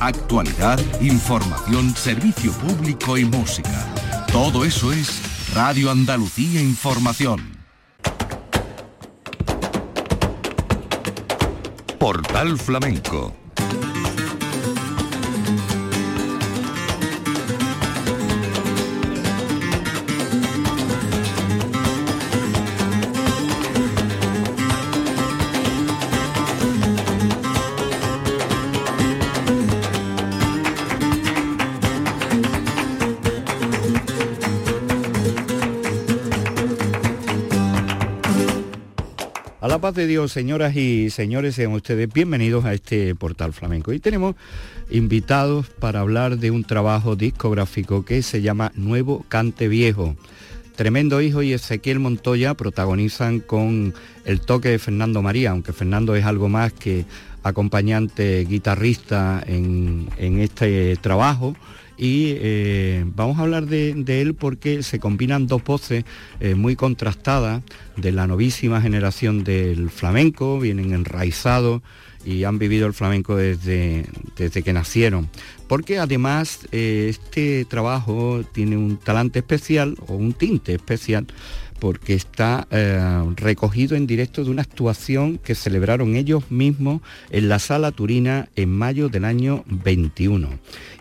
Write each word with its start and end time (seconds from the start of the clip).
actualidad, 0.00 0.78
información, 1.00 1.94
servicio 1.94 2.52
público 2.52 3.16
y 3.16 3.24
música. 3.24 4.26
Todo 4.32 4.64
eso 4.64 4.92
es 4.92 5.20
Radio 5.54 5.90
Andalucía 5.90 6.60
Información. 6.60 7.56
Portal 11.98 12.58
Flamenco 12.58 13.45
paz 39.86 39.94
de 39.94 40.08
Dios, 40.08 40.32
señoras 40.32 40.74
y 40.74 41.10
señores, 41.10 41.54
sean 41.54 41.70
ustedes 41.70 42.12
bienvenidos 42.12 42.64
a 42.64 42.74
este 42.74 43.14
portal 43.14 43.52
flamenco. 43.52 43.92
Y 43.92 44.00
tenemos 44.00 44.34
invitados 44.90 45.68
para 45.68 46.00
hablar 46.00 46.38
de 46.38 46.50
un 46.50 46.64
trabajo 46.64 47.14
discográfico 47.14 48.04
que 48.04 48.20
se 48.22 48.42
llama 48.42 48.72
Nuevo 48.74 49.24
Cante 49.28 49.68
Viejo. 49.68 50.16
Tremendo 50.74 51.20
Hijo 51.20 51.40
y 51.40 51.52
Ezequiel 51.52 52.00
Montoya 52.00 52.54
protagonizan 52.54 53.38
con 53.38 53.94
el 54.24 54.40
toque 54.40 54.70
de 54.70 54.80
Fernando 54.80 55.22
María, 55.22 55.52
aunque 55.52 55.72
Fernando 55.72 56.16
es 56.16 56.24
algo 56.24 56.48
más 56.48 56.72
que 56.72 57.04
acompañante 57.44 58.44
guitarrista 58.44 59.40
en, 59.46 60.08
en 60.18 60.40
este 60.40 60.96
trabajo 60.96 61.54
y 61.96 62.34
eh, 62.38 63.04
vamos 63.06 63.38
a 63.38 63.42
hablar 63.42 63.66
de, 63.66 63.90
él 64.20 64.34
porque 64.34 64.82
se 64.82 64.98
combinan 64.98 65.46
dos 65.46 65.64
voces 65.64 66.04
eh, 66.40 66.54
muy 66.54 66.76
contrastadas 66.76 67.62
de 67.96 68.12
la 68.12 68.26
novísima 68.26 68.80
generación 68.80 69.44
del 69.44 69.90
flamenco, 69.90 70.60
vienen 70.60 70.92
enraizados 70.92 71.82
y 72.24 72.44
han 72.44 72.58
vivido 72.58 72.86
el 72.86 72.92
flamenco 72.92 73.36
desde, 73.36 74.06
desde 74.36 74.62
que 74.62 74.72
nacieron. 74.72 75.28
Porque 75.68 75.98
además 75.98 76.66
eh, 76.72 77.06
este 77.08 77.64
trabajo 77.64 78.42
tiene 78.52 78.76
un 78.76 78.96
talante 78.98 79.38
especial 79.38 79.96
o 80.08 80.14
un 80.14 80.32
tinte 80.32 80.74
especial 80.74 81.26
porque 81.78 82.14
está 82.14 82.66
eh, 82.70 83.22
recogido 83.36 83.96
en 83.96 84.06
directo 84.06 84.44
de 84.44 84.50
una 84.50 84.62
actuación 84.62 85.38
que 85.38 85.54
celebraron 85.54 86.16
ellos 86.16 86.50
mismos 86.50 87.02
en 87.30 87.48
la 87.48 87.58
Sala 87.58 87.92
Turina 87.92 88.48
en 88.56 88.70
mayo 88.70 89.08
del 89.08 89.24
año 89.24 89.64
21. 89.66 90.48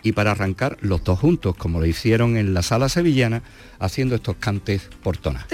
Y 0.04 0.12
para 0.12 0.32
arrancar 0.32 0.78
los 0.82 1.04
dos 1.04 1.20
juntos, 1.20 1.56
como 1.56 1.80
lo 1.80 1.86
hicieron 1.86 2.38
en 2.38 2.54
la 2.54 2.62
Sala 2.62 2.90
Sevillana, 2.90 3.44
haciendo 3.80 4.16
estos 4.16 4.36
cantes 4.38 4.90
por 5.02 5.18
tonas. 5.18 5.46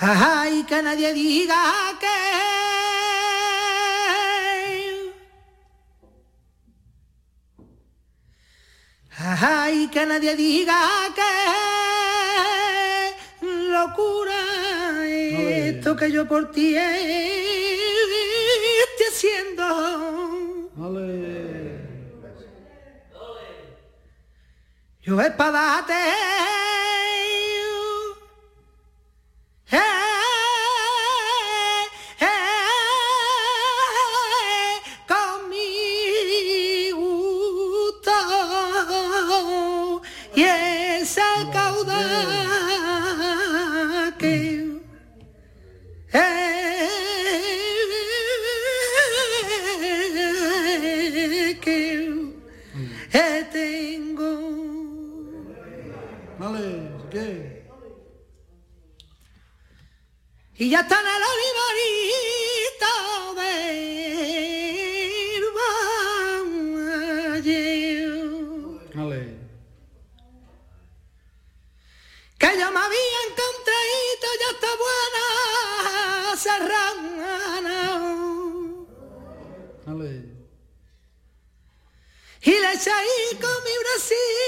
Ay, 0.00 0.62
que 0.62 0.80
nadie 0.80 1.12
diga 1.12 1.98
que 1.98 2.57
Ay, 9.88 9.92
que 9.92 10.04
nadie 10.04 10.36
diga 10.36 10.78
que 11.14 11.32
locura 13.72 14.40
esto 15.08 15.96
que 15.96 16.12
yo 16.12 16.28
por 16.28 16.50
ti 16.50 16.76
estoy 16.76 17.06
haciendo. 19.10 19.64
Yo 25.00 25.20
es 25.22 25.30
y 60.68 60.70
ya 60.70 60.80
está 60.80 61.00
en 61.00 61.06
el 61.06 61.22
olivarito 61.34 62.92
del 63.40 65.44
valle. 67.38 68.18
Que 72.38 72.50
yo 72.60 72.68
me 72.70 72.80
había 72.86 73.20
encontrado, 73.28 74.30
ya 74.42 74.50
está 74.56 74.70
buena 74.84 75.26
serrana. 76.36 77.80
Y 82.42 82.50
le 82.50 82.68
eché 82.74 82.90
ahí 82.90 83.24
con 83.40 83.58
mi 83.64 83.74
bracito 83.84 84.47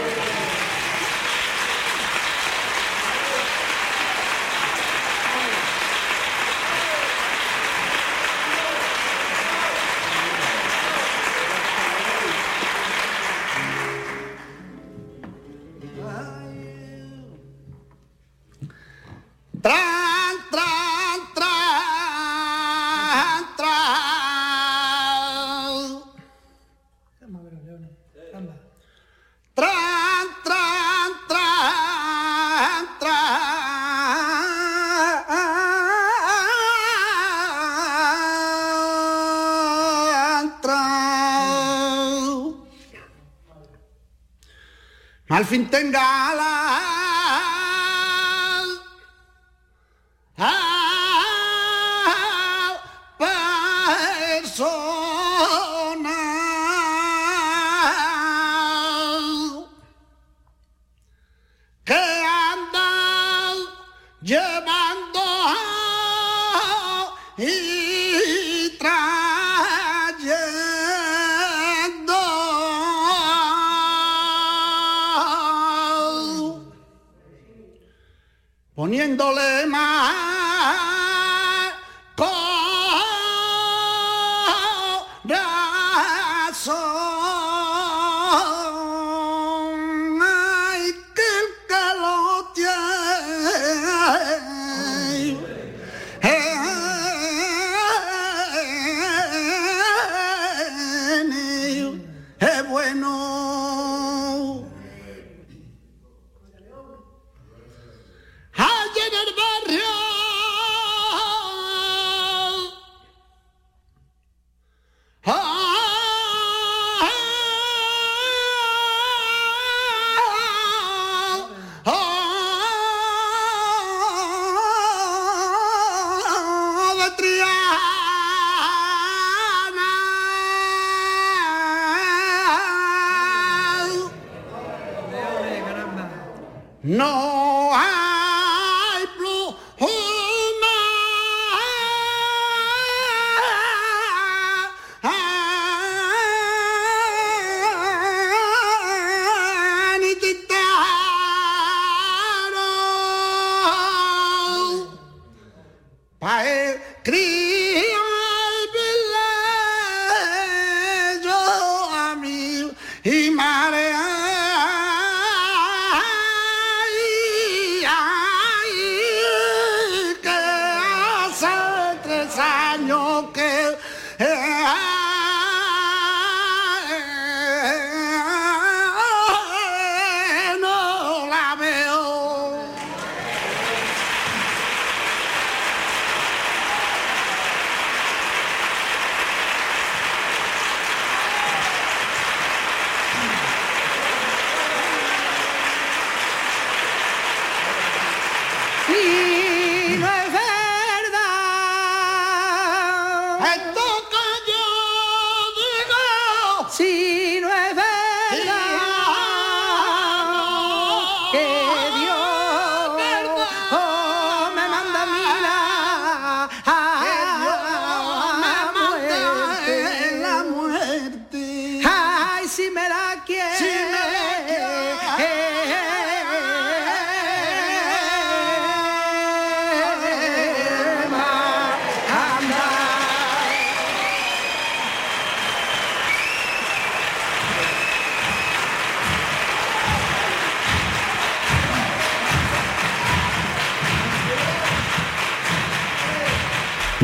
fin 45.51 45.67
tenga 45.67 46.07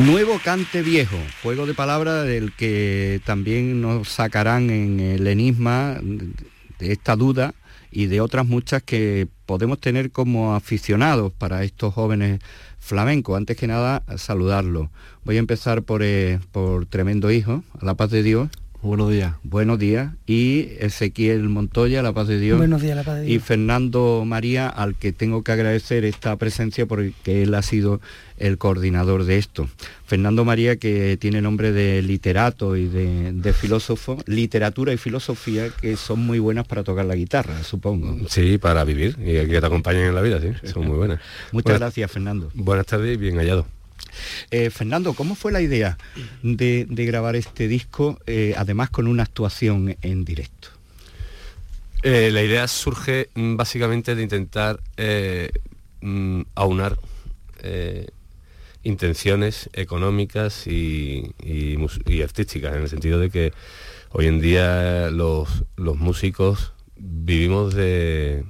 Nuevo 0.08 0.40
cante 0.42 0.80
viejo, 0.80 1.18
juego 1.42 1.66
de 1.66 1.74
palabras 1.74 2.24
del 2.24 2.54
que 2.54 3.20
también 3.26 3.82
nos 3.82 4.08
sacarán 4.08 4.70
en 4.70 5.00
el 5.00 5.26
enigma 5.26 5.98
de 6.00 6.92
esta 6.92 7.14
duda 7.14 7.54
y 7.90 8.06
de 8.06 8.22
otras 8.22 8.46
muchas 8.46 8.82
que 8.82 9.28
podemos 9.44 9.78
tener 9.78 10.10
como 10.10 10.54
aficionados 10.54 11.30
para 11.36 11.62
estos 11.62 11.92
jóvenes 11.92 12.40
flamencos. 12.78 13.36
Antes 13.36 13.58
que 13.58 13.66
nada, 13.66 14.02
saludarlos. 14.16 14.88
Voy 15.24 15.36
a 15.36 15.40
empezar 15.40 15.82
por, 15.82 16.02
eh, 16.02 16.40
por 16.52 16.86
Tremendo 16.86 17.30
Hijo, 17.30 17.62
a 17.78 17.84
la 17.84 17.92
paz 17.92 18.08
de 18.10 18.22
Dios. 18.22 18.48
Buenos 18.80 19.10
días. 19.10 19.34
Buenos 19.42 19.78
días. 19.80 20.12
Y 20.24 20.68
Ezequiel 20.78 21.48
Montoya, 21.48 22.00
la 22.00 22.12
paz 22.12 22.28
de 22.28 22.38
Dios. 22.38 22.58
Buenos 22.58 22.80
días, 22.80 22.94
la 22.96 23.02
paz 23.02 23.16
de 23.16 23.22
Dios. 23.24 23.36
Y 23.36 23.44
Fernando 23.44 24.22
María, 24.24 24.68
al 24.68 24.94
que 24.94 25.12
tengo 25.12 25.42
que 25.42 25.50
agradecer 25.50 26.04
esta 26.04 26.36
presencia 26.36 26.86
porque 26.86 27.42
él 27.42 27.54
ha 27.54 27.62
sido 27.62 28.00
el 28.36 28.56
coordinador 28.56 29.24
de 29.24 29.36
esto. 29.38 29.68
Fernando 30.06 30.44
María, 30.44 30.76
que 30.76 31.16
tiene 31.20 31.40
nombre 31.42 31.72
de 31.72 32.02
literato 32.02 32.76
y 32.76 32.86
de, 32.86 33.32
de 33.32 33.52
filósofo, 33.52 34.18
literatura 34.26 34.92
y 34.92 34.96
filosofía 34.96 35.70
que 35.70 35.96
son 35.96 36.20
muy 36.20 36.38
buenas 36.38 36.64
para 36.66 36.84
tocar 36.84 37.04
la 37.04 37.16
guitarra, 37.16 37.64
supongo. 37.64 38.16
Sí, 38.28 38.58
para 38.58 38.84
vivir 38.84 39.16
y 39.18 39.32
que 39.48 39.60
te 39.60 39.66
acompañen 39.66 40.04
en 40.04 40.14
la 40.14 40.22
vida, 40.22 40.40
sí, 40.40 40.50
son 40.72 40.86
muy 40.86 40.96
buenas. 40.96 41.18
Muchas 41.52 41.64
Buenas- 41.64 41.80
gracias, 41.80 42.12
Fernando. 42.12 42.50
Buenas 42.54 42.86
tardes 42.86 43.12
y 43.14 43.16
bien 43.16 43.38
hallado. 43.38 43.66
Eh, 44.50 44.70
Fernando, 44.70 45.14
¿cómo 45.14 45.34
fue 45.34 45.52
la 45.52 45.60
idea 45.60 45.98
de, 46.42 46.86
grabar 46.88 47.36
este 47.36 47.68
disco, 47.68 48.18
eh, 48.26 48.54
además 48.56 48.90
con 48.90 49.06
una 49.06 49.22
actuación 49.22 49.96
en 50.02 50.24
directo? 50.24 50.68
Eh, 52.02 52.30
la 52.32 52.42
idea 52.42 52.68
surge 52.68 53.28
mm, 53.34 53.56
básicamente 53.56 54.14
de 54.14 54.22
intentar 54.22 54.80
mm, 56.00 56.42
aunar 56.54 56.96
intenciones 58.84 59.68
económicas 59.72 60.66
y, 60.66 61.34
artísticas, 62.22 62.76
en 62.76 62.82
el 62.82 62.88
sentido 62.88 63.18
de 63.18 63.30
que 63.30 63.52
hoy 64.10 64.26
en 64.26 64.40
día 64.40 65.10
los, 65.10 65.64
los 65.76 65.96
músicos 65.96 66.72
vivimos 66.96 67.74
de 67.74 68.44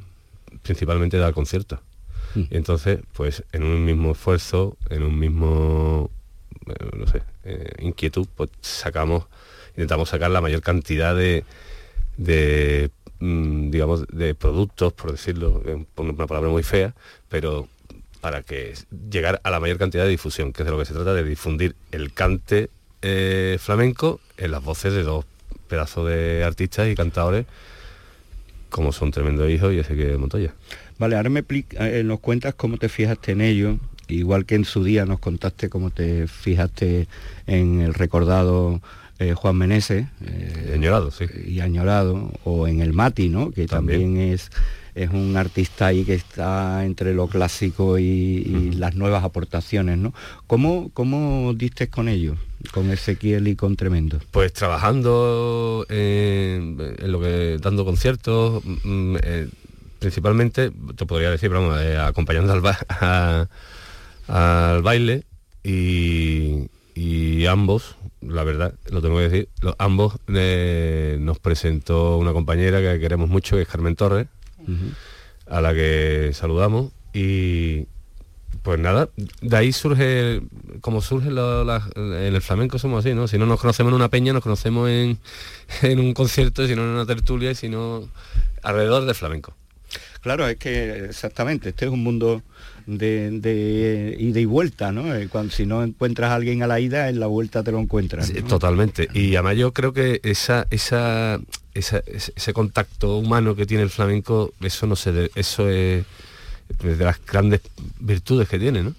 principalmente 0.62 1.16
de 1.16 1.22
dar 1.22 1.32
conciertos. 1.32 1.80
Mm. 2.34 2.42
Entonces, 2.50 3.00
pues 3.12 3.44
en 3.52 3.62
un 3.62 3.84
mismo 3.84 4.12
esfuerzo, 4.12 4.76
en 4.90 5.02
un 5.02 5.18
mismo, 5.18 6.10
eh, 6.66 7.20
eh, 7.44 7.72
inquietud, 7.80 8.26
pues 8.36 8.50
sacamos, 8.60 9.26
intentamos 9.70 10.08
sacar 10.08 10.30
la 10.30 10.40
mayor 10.40 10.62
cantidad 10.62 11.16
de, 11.16 11.44
mm, 13.20 13.70
digamos, 13.70 14.06
de 14.08 14.34
productos, 14.34 14.92
por 14.92 15.12
decirlo, 15.12 15.62
una 15.96 16.26
palabra 16.26 16.50
muy 16.50 16.62
fea, 16.62 16.94
pero 17.28 17.68
para 18.20 18.42
que 18.42 18.74
llegar 19.10 19.40
a 19.44 19.50
la 19.50 19.60
mayor 19.60 19.78
cantidad 19.78 20.04
de 20.04 20.10
difusión, 20.10 20.52
que 20.52 20.62
es 20.62 20.66
de 20.66 20.72
lo 20.72 20.78
que 20.78 20.84
se 20.84 20.94
trata, 20.94 21.14
de 21.14 21.24
difundir 21.24 21.76
el 21.92 22.12
cante 22.12 22.70
eh, 23.02 23.58
flamenco 23.60 24.20
en 24.36 24.50
las 24.50 24.62
voces 24.62 24.92
de 24.92 25.04
dos 25.04 25.24
pedazos 25.68 26.08
de 26.08 26.42
artistas 26.44 26.88
y 26.88 26.96
cantadores 26.96 27.46
como 28.70 28.92
son 28.92 29.10
Tremendo 29.10 29.48
Hijo 29.48 29.72
y 29.72 29.78
Ezequiel 29.78 30.18
Montoya. 30.18 30.54
Vale, 30.98 31.16
ahora 31.16 31.30
me 31.30 31.44
eh, 31.48 32.02
nos 32.04 32.20
cuentas 32.20 32.54
cómo 32.54 32.76
te 32.76 32.88
fijaste 32.88 33.32
en 33.32 33.40
ello, 33.40 33.76
igual 34.08 34.44
que 34.46 34.54
en 34.56 34.64
su 34.64 34.82
día 34.84 35.04
nos 35.06 35.20
contaste 35.20 35.68
cómo 35.68 35.90
te 35.90 36.26
fijaste 36.26 37.06
en 37.46 37.80
el 37.80 37.94
recordado 37.94 38.80
eh, 39.18 39.34
Juan 39.34 39.56
Meneses. 39.56 40.06
eh, 40.24 40.72
Añorado, 40.74 41.10
sí. 41.10 41.24
Y 41.46 41.60
añorado, 41.60 42.30
o 42.44 42.66
en 42.68 42.80
el 42.80 42.92
Mati, 42.92 43.28
¿no? 43.28 43.50
Que 43.50 43.66
también, 43.66 44.02
También. 44.02 44.32
es, 44.32 44.50
es 44.94 45.10
un 45.10 45.36
artista 45.36 45.86
ahí 45.86 46.04
que 46.04 46.14
está 46.14 46.84
entre 46.84 47.14
lo 47.14 47.28
clásico 47.28 47.98
y, 47.98 48.02
y 48.04 48.72
las 48.72 48.94
nuevas 48.96 49.22
aportaciones, 49.24 49.98
¿no? 49.98 50.12
¿Cómo, 50.46 50.90
¿Cómo 50.94 51.52
diste 51.54 51.88
con 51.88 52.08
ellos? 52.08 52.38
Con 52.72 52.90
Ezequiel 52.90 53.46
y 53.46 53.54
con 53.54 53.76
Tremendo. 53.76 54.18
Pues 54.32 54.52
trabajando 54.52 55.86
en, 55.88 56.76
en 56.98 57.12
lo 57.12 57.20
que 57.20 57.58
dando 57.60 57.84
conciertos, 57.84 58.62
mm, 58.64 59.16
eh, 59.22 59.48
principalmente, 59.98 60.70
te 60.96 61.06
podría 61.06 61.30
decir, 61.30 61.50
vamos, 61.50 61.78
eh, 61.80 61.96
acompañando 61.98 62.52
al, 62.52 62.60
ba- 62.60 62.78
a- 62.88 63.48
al 64.28 64.82
baile 64.82 65.24
y, 65.64 66.66
y 66.94 67.46
ambos, 67.46 67.96
la 68.20 68.44
verdad, 68.44 68.74
lo 68.90 69.00
tengo 69.02 69.16
que 69.18 69.28
decir, 69.28 69.48
lo- 69.60 69.76
ambos 69.78 70.14
eh, 70.28 71.16
nos 71.20 71.38
presentó 71.38 72.16
una 72.18 72.32
compañera 72.32 72.80
que 72.80 73.00
queremos 73.00 73.28
mucho, 73.28 73.56
que 73.56 73.62
es 73.62 73.68
Carmen 73.68 73.96
Torres, 73.96 74.26
a 75.46 75.60
la 75.62 75.72
que 75.72 76.30
saludamos 76.34 76.92
y 77.14 77.86
pues 78.62 78.78
nada, 78.78 79.08
de 79.40 79.56
ahí 79.56 79.72
surge, 79.72 80.42
como 80.82 81.00
surge 81.00 81.30
lo- 81.30 81.64
la- 81.64 81.88
en 81.96 82.34
el 82.34 82.42
flamenco 82.42 82.78
somos 82.78 83.04
así, 83.04 83.14
¿no? 83.14 83.28
Si 83.28 83.38
no 83.38 83.46
nos 83.46 83.60
conocemos 83.60 83.90
en 83.90 83.94
una 83.96 84.08
peña, 84.10 84.32
nos 84.34 84.42
conocemos 84.42 84.90
en, 84.90 85.18
en 85.82 86.00
un 86.00 86.12
concierto, 86.12 86.66
si 86.66 86.74
no 86.74 86.82
en 86.82 86.88
una 86.88 87.06
tertulia 87.06 87.50
y 87.50 87.54
si 87.54 87.68
no 87.68 88.08
alrededor 88.62 89.06
del 89.06 89.14
flamenco. 89.14 89.54
Claro, 90.20 90.46
es 90.48 90.56
que 90.56 91.04
exactamente, 91.06 91.70
este 91.70 91.86
es 91.86 91.90
un 91.90 92.02
mundo 92.02 92.42
de, 92.86 93.30
de 93.40 94.16
ida 94.18 94.40
y 94.40 94.44
vuelta, 94.44 94.92
¿no? 94.92 95.14
Eh, 95.14 95.28
Cuando, 95.28 95.52
si 95.52 95.64
no 95.66 95.82
encuentras 95.82 96.30
a 96.30 96.34
alguien 96.34 96.62
a 96.62 96.66
la 96.66 96.80
ida, 96.80 97.08
en 97.08 97.20
la 97.20 97.26
vuelta 97.26 97.62
te 97.62 97.70
lo 97.72 97.78
encuentras. 97.78 98.26
Sí. 98.26 98.42
Totalmente. 98.42 99.08
Y 99.14 99.34
además 99.36 99.56
yo 99.56 99.72
creo 99.72 99.92
que 99.92 100.20
esa, 100.24 100.66
esa, 100.70 101.38
esa- 101.74 102.02
ese 102.06 102.52
contacto 102.52 103.16
humano 103.18 103.54
que 103.54 103.66
tiene 103.66 103.82
el 103.82 103.90
flamenco, 103.90 104.52
eso 104.60 104.86
no 104.86 104.96
se 104.96 105.30
eso 105.34 105.68
es 105.68 106.04
de 106.82 107.04
las 107.04 107.24
grandes 107.24 107.60
virtudes 108.00 108.48
que 108.48 108.58
tiene, 108.58 108.82
¿no? 108.82 108.94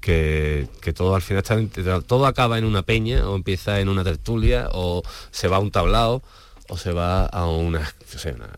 que, 0.00 0.66
todo 0.94 1.14
al 1.14 1.22
final 1.22 1.44
está, 1.44 2.00
todo 2.00 2.26
acaba 2.26 2.58
en 2.58 2.64
una 2.64 2.82
peña 2.82 3.28
o 3.28 3.36
empieza 3.36 3.78
en 3.80 3.88
una 3.88 4.02
tertulia 4.02 4.68
o 4.72 5.02
se 5.30 5.46
va 5.48 5.56
a 5.58 5.60
un 5.60 5.70
tablao 5.70 6.20
o 6.68 6.76
se 6.76 6.90
va 6.92 7.26
a 7.26 7.46
una, 7.46 7.92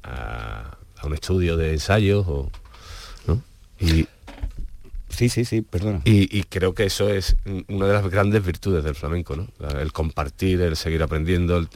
a, 0.02 0.78
un 1.06 1.14
estudio 1.14 1.56
de 1.56 1.72
ensayos 1.72 2.24
o 2.28 2.50
¿no? 3.26 3.42
y 3.80 4.06
Sí, 5.08 5.28
sí, 5.28 5.44
sí, 5.44 5.62
perdona. 5.62 6.00
Y, 6.04 6.42
creo 6.44 6.74
que 6.74 6.86
eso 6.86 7.08
es 7.08 7.36
una 7.68 7.86
de 7.86 7.92
las 7.92 8.08
grandes 8.08 8.44
virtudes 8.44 8.82
del 8.82 8.96
flamenco, 8.96 9.36
¿no? 9.36 9.46
El 9.78 9.92
compartir, 9.92 10.60
el 10.60 10.74
seguir 10.74 11.04
aprendiendo, 11.04 11.56
el, 11.56 11.68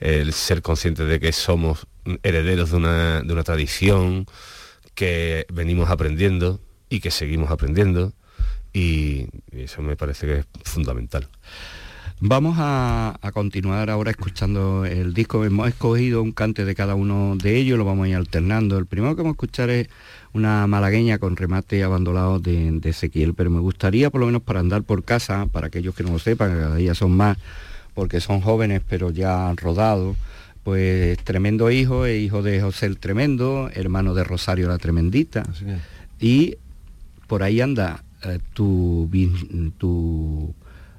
eh, 0.00 0.32
ser 0.32 0.60
consciente 0.60 1.04
de 1.04 1.20
que 1.20 1.30
somos 1.30 1.86
herederos 2.24 2.72
de 2.72 2.76
una, 2.76 3.20
de 3.22 3.32
una 3.32 3.44
tradición, 3.44 4.26
que 4.94 5.46
venimos 5.52 5.88
aprendiendo 5.88 6.60
y 6.88 6.98
que 6.98 7.12
seguimos 7.12 7.52
aprendiendo 7.52 8.12
y, 8.72 9.28
eso 9.52 9.80
me 9.80 9.96
parece 9.96 10.26
que 10.26 10.38
es 10.38 10.46
fundamental. 10.64 11.28
Vamos 12.20 12.56
a, 12.58 13.18
continuar 13.34 13.90
ahora 13.90 14.12
escuchando 14.12 14.84
el 14.84 15.12
disco. 15.14 15.44
Hemos 15.44 15.68
escogido 15.68 16.22
un 16.22 16.32
cante 16.32 16.64
de 16.64 16.74
cada 16.74 16.94
uno 16.94 17.36
de 17.36 17.56
ellos, 17.56 17.76
lo 17.76 17.84
vamos 17.84 18.06
a 18.06 18.08
ir 18.08 18.14
alternando. 18.14 18.78
El 18.78 18.86
primero 18.86 19.16
que 19.16 19.22
vamos 19.22 19.32
a 19.32 19.36
escuchar 19.36 19.68
es 19.70 19.88
una 20.32 20.66
malagueña 20.66 21.18
con 21.18 21.36
remate 21.36 21.82
abandonado 21.82 22.38
de, 22.38 22.80
Ezequiel, 22.84 23.34
pero 23.34 23.50
me 23.50 23.58
gustaría 23.60 24.10
por 24.10 24.20
lo 24.20 24.26
menos 24.26 24.42
para 24.42 24.60
andar 24.60 24.84
por 24.84 25.02
casa, 25.04 25.46
para 25.46 25.66
aquellos 25.66 25.94
que 25.94 26.04
no 26.04 26.12
lo 26.12 26.18
sepan, 26.18 26.52
que 26.54 26.60
cada 26.60 26.76
día 26.76 26.94
son 26.94 27.16
más, 27.16 27.36
porque 27.94 28.20
son 28.20 28.40
jóvenes 28.40 28.80
pero 28.88 29.10
ya 29.10 29.48
han 29.48 29.56
rodado, 29.56 30.16
pues 30.62 31.18
tremendo 31.24 31.70
hijo, 31.70 32.06
es 32.06 32.22
hijo 32.22 32.42
de 32.42 32.60
José 32.60 32.86
el 32.86 32.98
Tremendo, 32.98 33.70
hermano 33.74 34.14
de 34.14 34.24
Rosario 34.24 34.68
la 34.68 34.78
Tremendita. 34.78 35.42
Y 36.20 36.56
por 37.26 37.42
ahí 37.42 37.60
anda 37.60 38.04
eh, 38.22 38.38
tu, 38.54 39.10
tu 39.78 40.54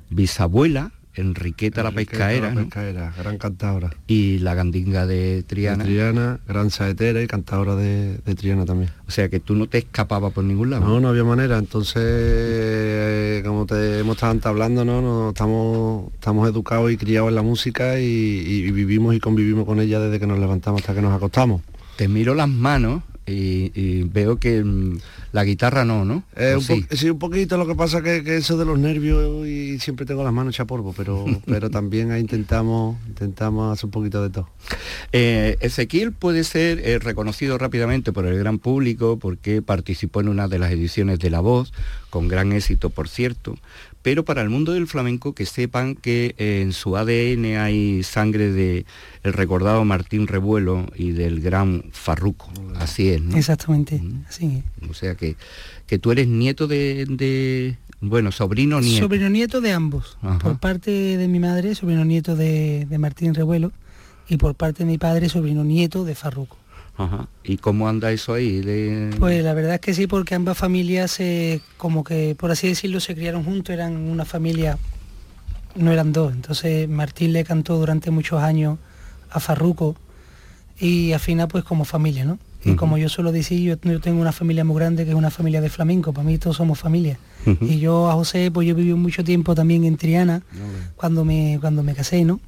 bisabuela, 0.10 0.92
Enriqueta, 1.16 1.84
la 1.84 1.92
pescaera. 1.92 2.54
La 2.54 3.12
gran 3.12 3.38
cantadora. 3.38 3.92
Y 4.08 4.40
la 4.40 4.54
gandinga 4.54 5.06
de 5.06 5.44
Triana. 5.44 5.84
Triana, 5.84 6.40
gran 6.48 6.70
saetera 6.72 7.22
y 7.22 7.28
cantadora 7.28 7.76
de, 7.76 8.20
Triana 8.36 8.66
también. 8.66 8.92
O 9.08 9.12
sea 9.12 9.30
que 9.30 9.40
tú 9.40 9.56
no 9.56 9.68
te 9.68 9.80
escapabas 9.80 10.34
por 10.34 10.44
ningún 10.44 10.70
lado. 10.72 10.86
No, 10.86 11.00
no 11.00 11.10
había 11.10 11.24
manera. 11.24 11.58
Entonces, 11.58 12.04
eh, 12.06 13.42
como 13.46 13.66
te 13.66 14.00
hemos 14.00 14.16
estado 14.16 14.50
hablando, 14.50 14.84
¿no? 14.84 15.02
no 15.02 15.30
estamos, 15.30 16.14
estamos 16.14 16.50
educados 16.50 16.92
y 16.92 16.98
criados 16.98 17.30
en 17.30 17.36
la 17.36 17.42
música 17.42 18.00
y 18.00 18.72
vivimos 18.72 19.16
y 19.16 19.20
convivimos 19.20 19.66
con 19.66 19.80
ella 19.80 20.00
desde 20.00 20.20
que 20.20 20.28
nos 20.28 20.40
levantamos 20.40 20.82
hasta 20.82 20.94
que 20.94 21.02
nos 21.02 21.14
acostamos. 21.14 21.62
Te 21.96 22.08
miro 22.08 22.36
las 22.36 22.50
manos 22.50 23.04
y, 23.28 24.04
veo 24.04 24.38
que 24.38 24.64
mm, 24.64 25.00
la 25.32 25.44
guitarra 25.44 25.84
no, 25.84 26.06
¿no? 26.06 26.24
Eh, 26.36 26.58
sí? 26.92 27.10
un 27.10 27.20
poquito, 27.20 27.58
lo 27.58 27.66
que 27.66 27.76
pasa 27.76 28.02
que, 28.02 28.24
que 28.24 28.38
eso 28.38 28.58
de 28.58 28.66
los 28.66 28.78
nervios 28.78 29.48
y 29.48 29.80
siempre 29.80 30.06
tengo 30.06 30.24
las 30.24 30.34
manos 30.34 30.56
hechas 30.56 30.68
polvo, 30.68 30.94
pero, 30.96 31.26
pero 31.46 31.70
también 31.70 32.16
intentamos, 32.18 32.98
intentamos 33.08 33.74
hacer 33.74 33.86
un 33.86 33.92
poquito 33.92 34.22
de 34.22 34.30
todo. 34.30 34.50
Eh, 35.12 35.58
Ezequiel 35.62 36.12
puede 36.12 36.44
ser 36.44 36.80
eh, 36.80 37.00
reconocido 37.00 37.58
rápidamente 37.58 38.14
por 38.14 38.26
el 38.26 38.38
gran 38.38 38.60
público 38.60 39.18
porque 39.18 39.62
participó 39.62 40.22
en 40.22 40.30
una 40.30 40.48
de 40.48 40.60
las 40.60 40.72
ediciones 40.72 41.20
de 41.20 41.30
La 41.30 41.40
Voz, 41.40 41.74
con 42.10 42.28
gran 42.28 42.52
éxito 42.52 42.90
por 42.90 43.10
cierto, 43.10 43.56
pero 44.06 44.24
para 44.24 44.44
el 44.44 44.52
mundo 44.52 44.74
del 44.74 44.86
flamenco 44.86 45.34
que 45.34 45.48
sepan 45.48 45.96
que 45.96 46.36
en 46.38 46.74
su 46.74 46.96
ADN 46.96 47.58
hay 47.58 48.04
sangre 48.04 48.52
de 48.52 48.86
el 49.24 49.34
recordado 49.34 49.84
Martín 49.84 50.28
Revuelo 50.28 50.86
y 50.96 51.10
del 51.10 51.42
gran 51.42 51.86
Farruco. 51.92 52.52
Así 52.76 53.10
es, 53.10 53.20
¿no? 53.24 53.36
Exactamente, 53.36 54.00
así 54.30 54.62
O 54.88 54.94
sea 54.94 55.16
que, 55.16 55.38
que 55.88 55.98
tú 55.98 56.12
eres 56.12 56.28
nieto 56.28 56.68
de, 56.68 57.78
bueno, 58.00 58.32
sobrino 58.32 58.80
nieto. 58.80 59.06
Sobrino 59.06 59.28
nieto 59.28 59.60
de 59.60 59.72
ambos. 59.72 60.20
Por 60.40 60.60
parte 60.60 60.92
de 60.92 61.28
mi 61.28 61.40
madre, 61.40 61.74
sobrino 61.74 62.06
nieto 62.06 62.36
de, 62.36 62.86
de 62.88 62.98
Martín 63.00 63.34
Revuelo 63.34 63.72
y 64.30 64.38
por 64.38 64.54
parte 64.54 64.84
de 64.84 64.92
mi 64.92 65.00
padre, 65.00 65.30
sobrino 65.30 65.64
nieto 65.64 66.06
de 66.06 66.14
Farruco. 66.14 66.58
¿Y 67.44 67.58
cómo 67.58 67.90
anda 67.90 68.12
eso 68.12 68.34
ahí? 68.34 68.62
Pues 69.20 69.44
la 69.44 69.54
verdad 69.54 69.76
es 69.76 69.82
que 69.82 69.94
sí, 69.94 70.08
porque 70.08 70.36
ambas 70.36 70.58
familias, 70.58 71.20
como 71.78 72.04
que, 72.04 72.36
por 72.36 72.52
así 72.52 72.68
decirlo, 72.68 73.00
se 73.00 73.16
criaron 73.16 73.44
juntos, 73.44 73.74
eran 73.74 73.96
una 73.96 74.26
familia, 74.26 74.78
no 75.76 75.92
eran 75.92 76.14
dos. 76.14 76.34
Entonces 76.34 76.88
Martín 76.88 77.34
le 77.34 77.44
cantó 77.44 77.78
durante 77.78 78.12
muchos 78.12 78.42
años 78.42 78.78
a 79.30 79.40
Farruco 79.40 79.96
y 80.80 81.12
afina 81.14 81.48
pues 81.48 81.64
como 81.64 81.86
familia, 81.86 82.26
¿no? 82.26 82.40
Y 82.64 82.76
como 82.76 82.98
yo 82.98 83.10
suelo 83.10 83.32
decir, 83.32 83.62
yo, 83.62 84.00
tengo 84.00 84.20
una 84.20 84.32
familia 84.32 84.66
muy 84.66 84.78
grande 84.78 85.04
que 85.04 85.12
es 85.12 85.16
una 85.16 85.30
familia 85.30 85.62
de 85.62 85.70
flamenco, 85.70 86.14
para 86.14 86.26
mí 86.26 86.40
todos 86.40 86.58
somos 86.58 86.80
familia. 86.80 87.20
Y 87.62 87.78
yo 87.78 88.10
a 88.10 88.14
José, 88.14 88.50
pues 88.52 88.68
yo 88.68 88.74
viví 88.74 88.92
mucho 88.96 89.24
tiempo 89.24 89.54
también 89.54 89.84
en 89.84 89.98
Triana, 89.98 90.42
cuando, 90.96 91.24
me, 91.24 91.60
cuando 91.62 91.84
me 91.84 91.94
casé, 91.94 92.26
¿no? 92.26 92.40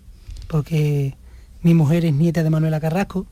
Porque 0.48 1.16
mi 1.62 1.76
mujer 1.76 2.04
es 2.04 2.14
nieta 2.16 2.42
de 2.42 2.50
Manuela 2.50 2.80
Carrasco, 2.80 3.28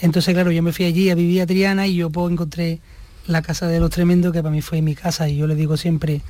entonces, 0.00 0.34
claro, 0.34 0.50
yo 0.50 0.62
me 0.62 0.72
fui 0.72 0.84
allí 0.84 1.10
a 1.10 1.14
vivir 1.14 1.42
a 1.42 1.46
Triana 1.46 1.86
y 1.86 1.96
yo 1.96 2.10
pues, 2.10 2.32
encontré 2.32 2.80
la 3.26 3.42
casa 3.42 3.66
de 3.66 3.80
los 3.80 3.90
tremendos, 3.90 4.32
que 4.32 4.42
para 4.42 4.54
mí 4.54 4.60
fue 4.60 4.82
mi 4.82 4.94
casa, 4.94 5.28
y 5.28 5.36
yo 5.36 5.46
le 5.46 5.54
digo 5.54 5.76
siempre 5.76 6.20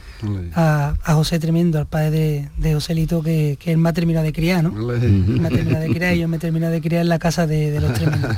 a, 0.54 0.94
José 1.04 1.38
Tremendo, 1.38 1.78
al 1.78 1.86
padre 1.86 2.10
de, 2.10 2.48
de 2.56 2.74
Joselito, 2.74 3.22
que, 3.22 3.56
que 3.58 3.72
él 3.72 3.78
me 3.78 3.88
ha 3.88 3.92
terminado 3.92 4.24
de 4.24 4.32
criar, 4.32 4.62
¿no? 4.62 4.70
me 4.70 5.48
ha 5.48 5.50
terminado 5.50 5.84
de 5.84 5.90
criar 5.92 6.14
y 6.14 6.20
yo 6.20 6.28
me 6.28 6.36
he 6.36 6.40
terminado 6.40 6.72
de 6.72 6.80
criar 6.80 7.02
en 7.02 7.08
la 7.08 7.18
casa 7.18 7.46
de, 7.46 7.80
los 7.80 7.92
tremendos. 7.94 8.36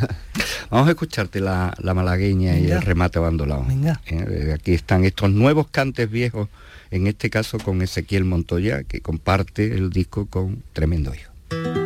Vamos 0.71 0.89
a 0.89 0.91
escucharte 0.91 1.41
la, 1.41 1.75
malagueña 1.83 2.59
y 2.59 2.71
el 2.71 2.83
remate 2.83 3.19
abandonado. 3.19 3.65
Venga. 3.69 4.01
Eh, 4.07 4.53
aquí 4.55 4.73
están 4.73 5.05
estos 5.05 5.31
nuevos 5.31 5.69
cantes 5.69 6.11
viejos, 6.11 6.49
en 6.91 7.07
este 7.07 7.31
caso 7.31 7.59
con 7.59 7.83
Ezequiel 7.83 8.25
Montoya, 8.25 8.85
que 8.85 9.01
comparte 9.01 9.75
el 9.75 9.91
disco 9.91 10.27
con 10.27 10.63
Tremendo 10.73 11.13
Hijo. 11.15 11.86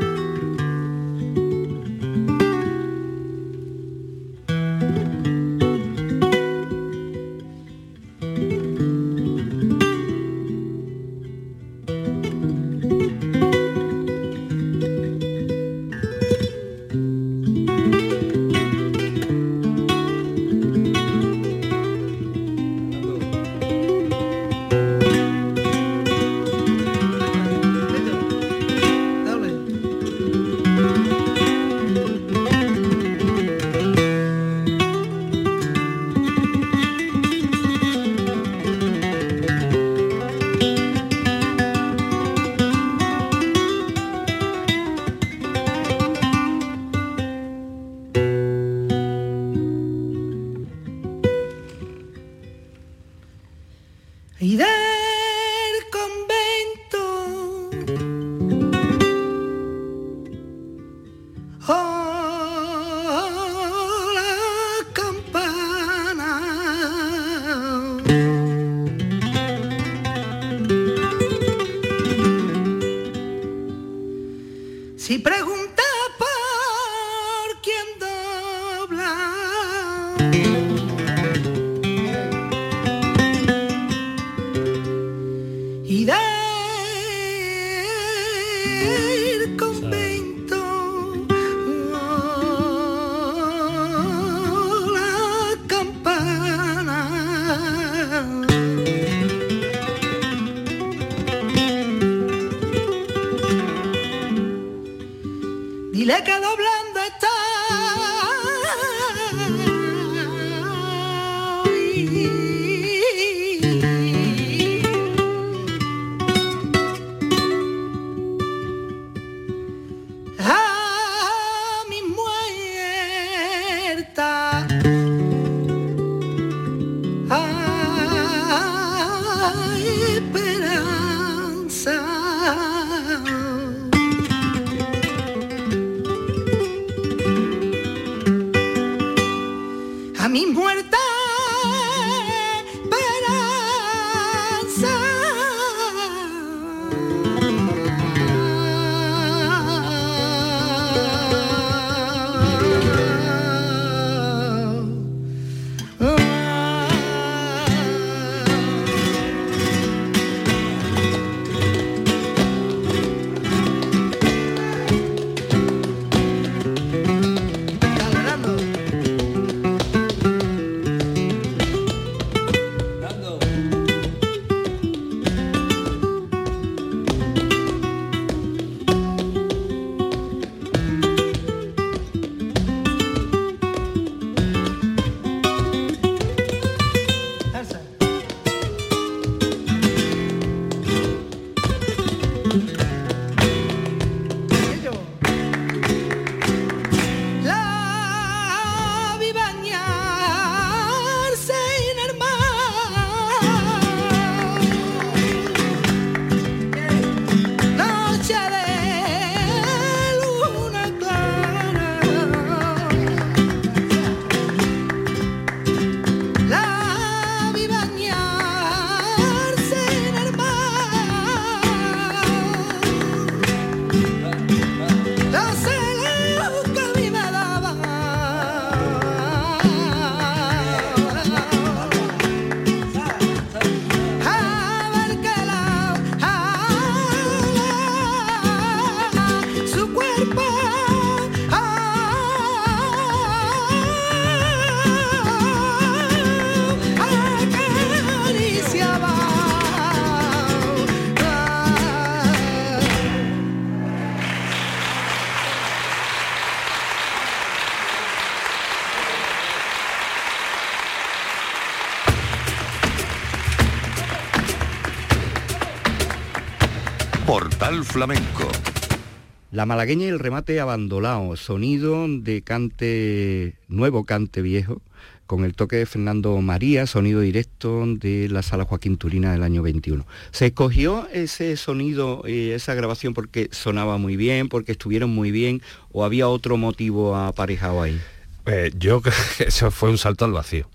La 269.60 269.66
malagueña 269.66 270.06
y 270.06 270.08
el 270.08 270.18
remate 270.18 270.58
abandonado, 270.58 271.36
sonido 271.36 272.06
de 272.08 272.40
cante 272.40 273.58
nuevo, 273.68 274.06
cante 274.06 274.40
viejo, 274.40 274.80
con 275.26 275.44
el 275.44 275.54
toque 275.54 275.76
de 275.76 275.84
Fernando 275.84 276.40
María, 276.40 276.86
sonido 276.86 277.20
directo 277.20 277.84
de 277.86 278.30
la 278.30 278.42
sala 278.42 278.64
Joaquín 278.64 278.96
Turina 278.96 279.32
del 279.32 279.42
año 279.42 279.60
21. 279.60 280.06
¿Se 280.30 280.46
escogió 280.46 281.06
ese 281.12 281.58
sonido 281.58 282.23
y 282.26 282.52
esa 282.52 282.73
grabación 282.73 283.12
porque 283.12 283.50
sonaba 283.52 283.99
muy 283.99 284.16
bien, 284.16 284.49
porque 284.49 284.73
estuvieron 284.73 285.10
muy 285.10 285.30
bien, 285.30 285.60
o 285.92 286.06
había 286.06 286.26
otro 286.26 286.56
motivo 286.56 287.14
aparejado 287.14 287.82
ahí? 287.82 288.00
Eh, 288.46 288.73
yo 288.78 289.02
creo 289.02 289.14
que 289.36 289.44
eso 289.44 289.70
fue 289.70 289.90
un 289.90 289.99
salto 289.99 290.25
al 290.25 290.32
vacío. 290.32 290.70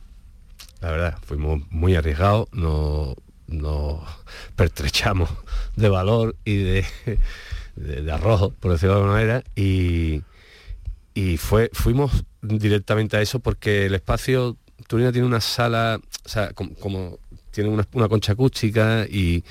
La 0.82 0.92
verdad, 0.92 1.18
fuimos 1.26 1.64
muy 1.72 1.96
arriesgados, 1.96 2.50
no, 2.52 3.16
nos 3.48 4.02
pertrechamos 4.56 5.32
de 5.76 5.90
valor 5.90 6.36
y 6.46 6.58
de, 6.58 6.86
de, 7.76 8.12
arrojo, 8.12 8.52
por 8.52 8.72
decirlo 8.72 8.96
de 8.96 9.02
alguna 9.02 9.14
manera, 9.16 9.44
y, 9.56 10.22
y 11.14 11.38
fue, 11.38 11.70
fuimos 11.74 12.24
directamente 12.42 13.18
a 13.18 13.22
eso 13.22 13.40
porque 13.40 13.86
el 13.86 13.96
espacio 13.96 14.58
Turina 14.88 15.12
tiene 15.12 15.28
una 15.28 15.42
sala, 15.42 16.00
o 16.26 16.30
sea, 16.30 16.52
como, 16.54 17.20
tiene 17.52 17.70
una, 17.70 18.08
concha 18.08 18.34
acústica 18.34 19.06
y, 19.10 19.44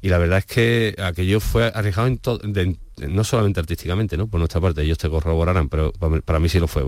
y, 0.00 0.08
la 0.08 0.18
verdad 0.18 0.38
es 0.38 0.46
que 0.46 0.94
aquello 1.02 1.40
fue 1.40 1.70
arriesgado 1.74 2.08
en 2.08 2.18
todo, 2.18 2.40
no 2.96 3.24
solamente 3.24 3.60
artísticamente, 3.60 4.16
¿no? 4.16 4.28
Por 4.28 4.38
nuestra 4.38 4.60
parte, 4.60 4.82
ellos 4.82 4.98
te 4.98 5.10
corroborarán, 5.10 5.68
pero 5.68 5.92
para 5.92 6.38
mí 6.38 6.48
sí 6.48 6.58
lo 6.58 6.68
fue. 6.68 6.84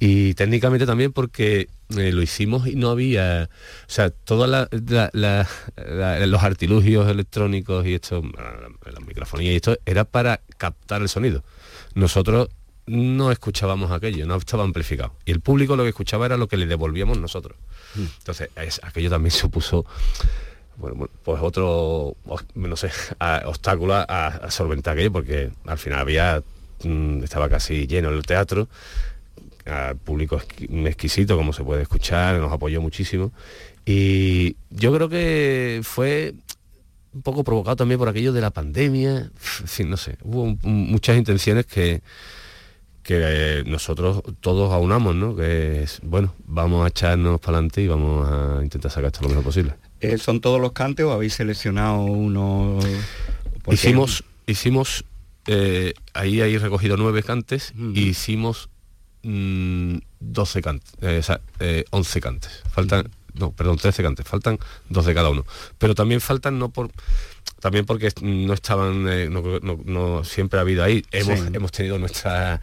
Y 0.00 0.34
técnicamente 0.34 0.86
también 0.86 1.12
porque 1.12 1.68
eh, 1.96 2.12
lo 2.12 2.22
hicimos 2.22 2.66
y 2.66 2.76
no 2.76 2.90
había, 2.90 3.48
o 3.82 3.90
sea, 3.90 4.10
todos 4.10 4.48
los 4.48 6.42
artilugios 6.42 7.08
electrónicos 7.08 7.86
y 7.86 7.94
esto, 7.94 8.22
la, 8.22 9.00
microfonía 9.00 9.52
y 9.52 9.56
esto, 9.56 9.76
era 9.86 10.04
para 10.04 10.40
captar 10.56 11.02
el 11.02 11.08
sonido. 11.08 11.42
Nosotros 11.94 12.48
no 12.86 13.30
escuchábamos 13.30 13.90
aquello, 13.90 14.26
no 14.26 14.36
estaba 14.36 14.64
amplificado. 14.64 15.14
Y 15.24 15.32
el 15.32 15.40
público 15.40 15.76
lo 15.76 15.84
que 15.84 15.90
escuchaba 15.90 16.26
era 16.26 16.36
lo 16.36 16.48
que 16.48 16.56
le 16.56 16.66
devolvíamos 16.66 17.18
nosotros. 17.18 17.56
Mm. 17.94 18.04
Entonces, 18.18 18.50
aquello 18.82 19.10
también 19.10 19.32
supuso 19.32 19.86
bueno, 20.80 21.08
pues 21.24 21.42
otro, 21.42 22.16
no 22.54 22.76
sé, 22.76 22.90
obstáculo 23.44 23.94
a, 23.94 24.50
solventar 24.50 24.94
aquello, 24.94 25.12
porque 25.12 25.50
al 25.66 25.78
final 25.78 26.00
había, 26.00 26.42
mm, 26.82 27.22
estaba 27.22 27.48
casi 27.48 27.86
lleno 27.86 28.08
el 28.08 28.22
teatro, 28.22 28.68
al 29.70 29.96
público 29.96 30.40
exquisito, 30.58 31.36
como 31.36 31.52
se 31.52 31.64
puede 31.64 31.82
escuchar, 31.82 32.36
nos 32.38 32.52
apoyó 32.52 32.80
muchísimo. 32.80 33.32
Y 33.86 34.56
yo 34.70 34.92
creo 34.94 35.08
que 35.08 35.80
fue 35.82 36.34
un 37.12 37.22
poco 37.22 37.44
provocado 37.44 37.76
también 37.76 37.98
por 37.98 38.08
aquello 38.08 38.32
de 38.32 38.40
la 38.40 38.50
pandemia, 38.50 39.30
en 39.60 39.68
fin, 39.68 39.90
no 39.90 39.96
sé, 39.96 40.16
hubo 40.22 40.56
muchas 40.62 41.16
intenciones 41.16 41.66
que, 41.66 42.02
que 43.02 43.64
nosotros 43.66 44.22
todos 44.40 44.72
aunamos, 44.72 45.16
¿no? 45.16 45.34
Que 45.34 45.82
es, 45.82 46.00
bueno, 46.04 46.34
vamos 46.46 46.84
a 46.84 46.88
echarnos 46.88 47.40
para 47.40 47.58
adelante 47.58 47.82
y 47.82 47.88
vamos 47.88 48.28
a 48.30 48.62
intentar 48.62 48.90
sacar 48.90 49.06
esto 49.06 49.22
lo 49.22 49.30
mejor 49.30 49.44
posible. 49.44 49.74
Eh, 50.00 50.18
¿Son 50.18 50.40
todos 50.40 50.60
los 50.60 50.72
cantes 50.72 51.04
o 51.04 51.12
habéis 51.12 51.34
seleccionado 51.34 52.02
uno? 52.02 52.78
Hicimos, 53.68 54.24
hicimos 54.46 55.04
eh, 55.46 55.94
ahí 56.14 56.40
hay 56.40 56.58
recogido 56.58 56.96
nueve 56.96 57.22
cantes 57.22 57.74
y 57.76 58.08
hicimos 58.08 58.69
12 59.22 60.58
mm, 60.58 60.62
cantes, 60.62 60.92
eh, 61.60 61.84
11 61.90 62.18
eh, 62.18 62.22
cantes. 62.22 62.62
Faltan, 62.70 63.10
no, 63.34 63.52
perdón, 63.52 63.76
13 63.76 64.02
cantes, 64.02 64.26
faltan 64.26 64.58
dos 64.88 65.06
de 65.06 65.14
cada 65.14 65.30
uno. 65.30 65.44
Pero 65.78 65.94
también 65.94 66.20
faltan 66.20 66.58
no 66.58 66.70
por 66.70 66.90
también 67.60 67.84
porque 67.84 68.10
no 68.22 68.54
estaban, 68.54 69.04
no, 69.04 70.24
siempre 70.24 70.58
ha 70.58 70.62
habido 70.62 70.82
ahí. 70.82 71.04
Hemos, 71.12 71.40
hemos 71.52 71.72
tenido 71.72 71.98
nuestras 71.98 72.60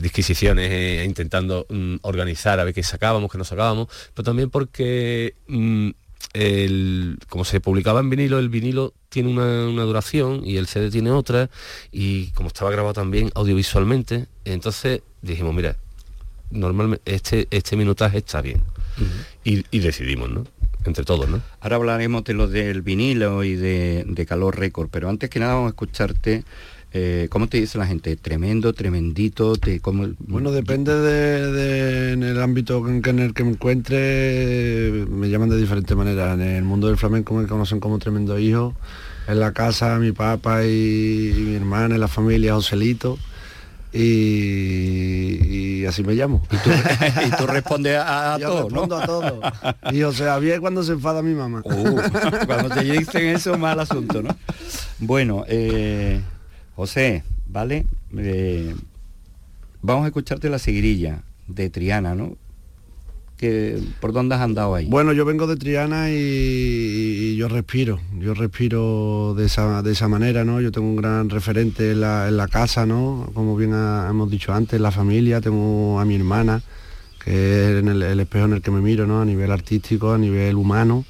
disquisiciones 0.00 1.04
intentando 1.04 1.66
mm, 1.68 1.96
organizar 2.02 2.58
a 2.58 2.64
ver 2.64 2.72
qué 2.72 2.82
sacábamos, 2.82 3.30
qué 3.30 3.36
no 3.36 3.44
sacábamos, 3.44 3.88
pero 4.14 4.24
también 4.24 4.48
porque 4.48 5.34
mm, 5.46 5.90
el, 6.34 7.18
como 7.28 7.44
se 7.44 7.60
publicaba 7.60 8.00
en 8.00 8.10
vinilo, 8.10 8.38
el 8.38 8.48
vinilo 8.48 8.92
tiene 9.08 9.30
una, 9.30 9.82
duración 9.84 10.42
y 10.44 10.56
el 10.56 10.66
CD 10.66 10.90
tiene 10.90 11.10
otra, 11.10 11.48
y 11.92 12.28
como 12.32 12.48
estaba 12.48 12.70
grabado 12.70 12.94
también 12.94 13.30
audiovisualmente, 13.34 14.26
entonces 14.44 15.02
dijimos, 15.22 15.54
mira, 15.54 15.76
normalmente 16.50 17.14
este, 17.14 17.46
este 17.50 17.76
minutaje 17.76 18.18
está 18.18 18.42
bien. 18.42 18.62
y, 19.44 19.78
decidimos, 19.78 20.30
¿no? 20.30 20.44
Entre 20.84 21.04
todos, 21.04 21.28
¿no? 21.28 21.40
Ahora 21.60 21.76
hablaremos 21.76 22.24
de 22.24 22.34
lo 22.34 22.46
del 22.46 22.82
vinilo 22.82 23.42
y 23.42 23.54
de, 23.54 24.04
de 24.06 24.26
Calor 24.26 24.58
Récord, 24.58 24.88
pero 24.90 25.08
antes 25.08 25.30
que 25.30 25.40
nada 25.40 25.54
vamos 25.54 25.68
a 25.68 25.70
escucharte 25.70 26.44
eh, 26.96 27.26
¿Cómo 27.28 27.48
te 27.48 27.58
dice 27.58 27.76
la 27.76 27.88
gente? 27.88 28.14
¿Tremendo, 28.14 28.72
tremendito? 28.72 29.56
Te, 29.56 29.80
Bueno, 29.82 30.52
depende 30.52 30.94
de, 30.94 32.12
en 32.12 32.22
el 32.22 32.40
ámbito 32.40 32.86
en, 32.88 33.18
el 33.18 33.34
que 33.34 33.42
me 33.42 33.50
encuentre, 33.50 35.04
me 35.10 35.28
llaman 35.28 35.48
de 35.48 35.56
diferentes 35.56 35.96
maneras. 35.96 36.34
En 36.34 36.42
el 36.42 36.62
mundo 36.62 36.86
del 36.86 36.96
flamenco 36.96 37.34
me 37.34 37.48
conocen 37.48 37.80
como 37.80 37.98
tremendo 37.98 38.38
hijo. 38.38 38.76
En 39.26 39.40
la 39.40 39.52
casa 39.52 39.98
mi 39.98 40.12
papá 40.12 40.64
y, 40.64 41.34
mi 41.36 41.56
hermana, 41.56 41.96
en 41.96 42.00
la 42.00 42.06
familia 42.06 42.54
Joselito. 42.54 43.18
Y, 43.92 45.84
así 45.86 46.04
me 46.04 46.14
llamo. 46.14 46.46
Y 46.52 46.58
tú, 47.36 47.46
respondes 47.48 47.98
a, 47.98 48.38
todo, 48.40 48.68
respondo 48.68 48.96
a 48.98 49.04
todo. 49.04 49.40
Y 49.90 50.04
o 50.04 50.12
sea, 50.12 50.38
bien 50.38 50.60
cuando 50.60 50.84
se 50.84 50.92
enfada 50.92 51.22
mi 51.22 51.34
mamá. 51.34 51.60
Uh, 51.64 52.00
cuando 52.46 52.68
te 52.72 52.84
dicen 52.84 53.26
eso, 53.26 53.58
mal 53.58 53.80
asunto, 53.80 54.22
¿no? 54.22 54.28
Bueno, 55.00 55.44
eh, 55.48 56.20
José, 56.76 57.22
¿vale? 57.48 57.86
Eh, 58.16 58.74
vamos 59.80 60.04
a 60.04 60.08
escucharte 60.08 60.50
la 60.50 60.58
seguirilla 60.58 61.22
de 61.46 61.70
Triana, 61.70 62.14
¿no? 62.14 62.36
Que, 63.36 63.80
¿Por 64.00 64.12
dónde 64.12 64.34
has 64.34 64.40
andado 64.40 64.74
ahí? 64.74 64.86
Bueno, 64.86 65.12
yo 65.12 65.24
vengo 65.24 65.46
de 65.46 65.56
Triana 65.56 66.10
y, 66.10 67.36
yo 67.36 67.48
respiro, 67.48 68.00
yo 68.18 68.34
respiro 68.34 69.34
de 69.36 69.46
esa, 69.46 69.82
de 69.82 69.92
esa, 69.92 70.08
manera, 70.08 70.44
¿no? 70.44 70.60
Yo 70.60 70.72
tengo 70.72 70.88
un 70.88 70.96
gran 70.96 71.30
referente 71.30 71.92
en 71.92 72.00
la, 72.00 72.48
casa, 72.50 72.86
¿no? 72.86 73.30
Como 73.34 73.56
bien 73.56 73.72
hemos 73.72 74.30
dicho 74.30 74.52
antes, 74.52 74.80
la 74.80 74.90
familia, 74.90 75.40
tengo 75.40 76.00
a 76.00 76.04
mi 76.04 76.16
hermana, 76.16 76.62
que 77.24 77.78
es 77.78 77.84
el, 77.84 78.20
espejo 78.20 78.46
en 78.46 78.52
el 78.54 78.62
que 78.62 78.70
me 78.70 78.80
miro, 78.80 79.06
¿no? 79.06 79.20
A 79.20 79.24
nivel 79.24 79.50
artístico, 79.50 80.12
a 80.12 80.18
nivel 80.18 80.56
humano. 80.56 81.04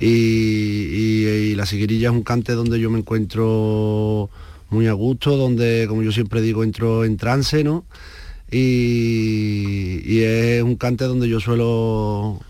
Y, 0.00 0.06
y 0.06 1.54
la 1.56 1.66
seguirilla 1.66 2.08
es 2.08 2.14
un 2.14 2.22
cante 2.22 2.52
donde 2.52 2.78
yo 2.78 2.88
me 2.88 3.00
encuentro 3.00 4.30
muy 4.70 4.86
a 4.86 4.92
gusto, 4.92 5.36
donde, 5.36 5.86
como 5.88 6.02
yo 6.02 6.12
siempre 6.12 6.40
digo, 6.40 6.64
entro 6.64 7.04
en 7.04 7.16
trance, 7.16 7.64
¿no? 7.64 7.84
Y, 8.50 10.20
es 10.20 10.62
un 10.62 10.76
cante 10.76 11.04
donde 11.04 11.28
yo 11.28 11.40
suelo, 11.40 12.40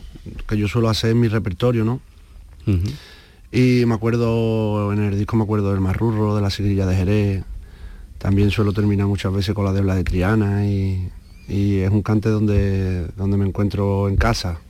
que 0.46 0.56
yo 0.56 0.68
suelo 0.68 0.88
hacer 0.88 1.14
mi 1.14 1.28
repertorio, 1.28 1.84
¿no? 1.84 2.00
Y 3.50 3.84
me 3.86 3.94
acuerdo, 3.94 4.92
en 4.92 5.02
el 5.02 5.18
disco 5.18 5.36
me 5.36 5.44
acuerdo 5.44 5.70
del 5.70 5.80
Marrurro, 5.80 6.36
de 6.36 6.42
la 6.42 6.50
Sigrilla 6.50 6.86
de 6.86 6.96
Jerez. 6.96 7.44
También 8.18 8.50
suelo 8.50 8.72
terminar 8.72 9.06
muchas 9.06 9.32
veces 9.32 9.54
con 9.54 9.64
la 9.64 9.72
Debla 9.72 9.94
de 9.94 10.04
Triana 10.04 10.66
y, 10.66 11.08
y 11.48 11.78
es 11.78 11.90
un 11.90 12.02
cante 12.02 12.28
donde, 12.28 13.06
donde 13.16 13.36
me 13.36 13.46
encuentro 13.46 14.08
en 14.08 14.16
casa. 14.16 14.60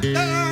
te. 0.00 0.48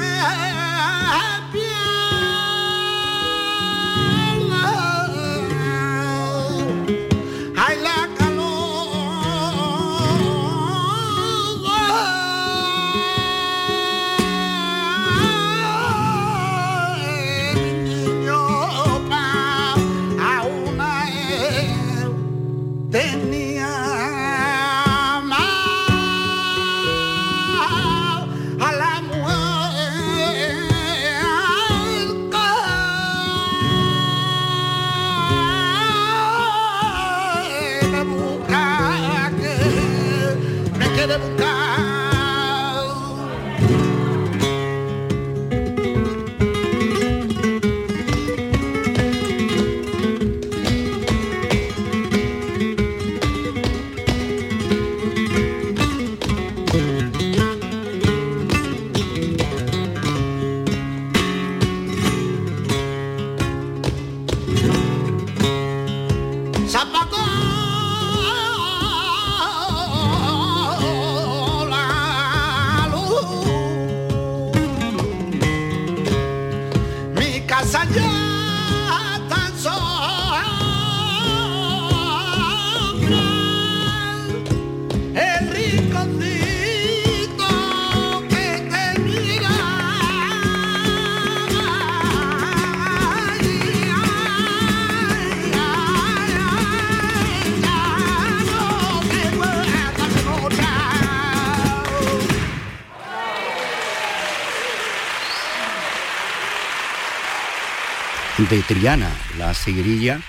De 108.38 108.61
Triana, 108.68 109.11
la 109.38 109.55
sigrilla 109.55 110.20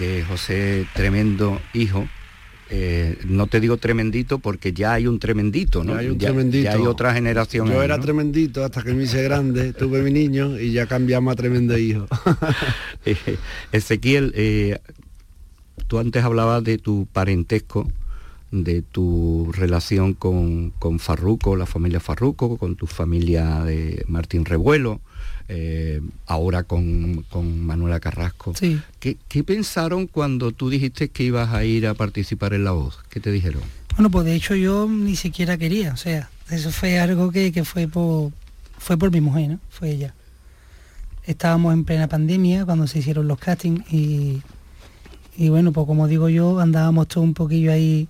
de 0.00 0.24
José 0.24 0.86
Tremendo 0.92 1.60
Hijo. 1.72 2.08
Eh, 2.68 3.16
no 3.26 3.46
te 3.46 3.60
digo 3.60 3.76
tremendito 3.76 4.40
porque 4.40 4.72
ya 4.72 4.94
hay 4.94 5.06
un 5.06 5.20
tremendito, 5.20 5.84
¿no? 5.84 5.92
Ya 5.92 6.00
hay 6.00 6.08
un 6.08 6.18
tremendito. 6.18 6.64
Ya 6.64 6.72
hay 6.72 6.80
otra 6.84 7.14
generación. 7.14 7.68
Yo 7.68 7.80
era 7.80 8.00
tremendito 8.00 8.64
hasta 8.64 8.82
que 8.82 8.92
me 8.92 9.04
hice 9.04 9.22
grande, 9.22 9.72
tuve 9.78 10.02
mi 10.02 10.10
niño 10.10 10.58
y 10.58 10.72
ya 10.72 10.86
cambiamos 10.86 11.32
a 11.32 11.36
tremendo 11.36 11.78
hijo. 11.78 12.06
Eh, 13.04 13.36
Ezequiel, 13.72 14.32
eh, 14.34 14.78
tú 15.86 15.98
antes 15.98 16.24
hablabas 16.24 16.64
de 16.64 16.78
tu 16.78 17.06
parentesco, 17.12 17.90
de 18.52 18.82
tu 18.82 19.50
relación 19.52 20.14
con, 20.14 20.70
con 20.78 21.00
Farruco, 21.00 21.56
la 21.56 21.66
familia 21.66 21.98
Farruco, 21.98 22.56
con 22.58 22.76
tu 22.76 22.86
familia 22.86 23.64
de 23.64 24.04
Martín 24.06 24.44
Revuelo 24.44 25.00
eh, 25.48 26.00
ahora 26.26 26.62
con, 26.62 27.24
Manuela 27.66 28.00
Carrasco. 28.00 28.54
¿Qué, 29.00 29.44
pensaron 29.44 30.06
cuando 30.06 30.52
tú 30.52 30.70
dijiste 30.70 31.08
que 31.08 31.24
ibas 31.24 31.52
a 31.52 31.64
ir 31.64 31.86
a 31.86 31.94
participar 31.94 32.54
en 32.54 32.64
La 32.64 32.70
Voz? 32.70 33.00
¿Qué 33.10 33.20
te 33.20 33.30
dijeron? 33.30 33.62
Bueno, 33.96 34.10
pues 34.10 34.24
de 34.24 34.34
hecho 34.34 34.54
yo 34.54 34.88
ni 34.88 35.16
siquiera 35.16 35.58
quería, 35.58 35.92
o 35.92 35.96
sea, 35.96 36.30
eso 36.50 36.70
fue 36.70 36.98
algo 36.98 37.30
que, 37.30 37.52
fue, 37.64 37.88
por, 37.88 38.32
fue 38.78 38.96
por 38.96 39.10
mi 39.10 39.20
mujer, 39.20 39.50
¿no? 39.50 39.60
Fue 39.68 39.90
ella. 39.90 40.14
Estábamos 41.24 41.74
en 41.74 41.84
plena 41.84 42.08
pandemia 42.08 42.64
cuando 42.64 42.86
se 42.86 43.00
hicieron 43.00 43.28
los 43.28 43.38
castings 43.38 43.84
y, 43.92 44.42
y 45.36 45.48
bueno, 45.50 45.72
pues 45.72 45.86
como 45.86 46.08
digo 46.08 46.28
yo, 46.28 46.60
andábamos 46.60 47.08
todo 47.08 47.24
un 47.24 47.34
poquillo 47.34 47.72
ahí 47.72 48.08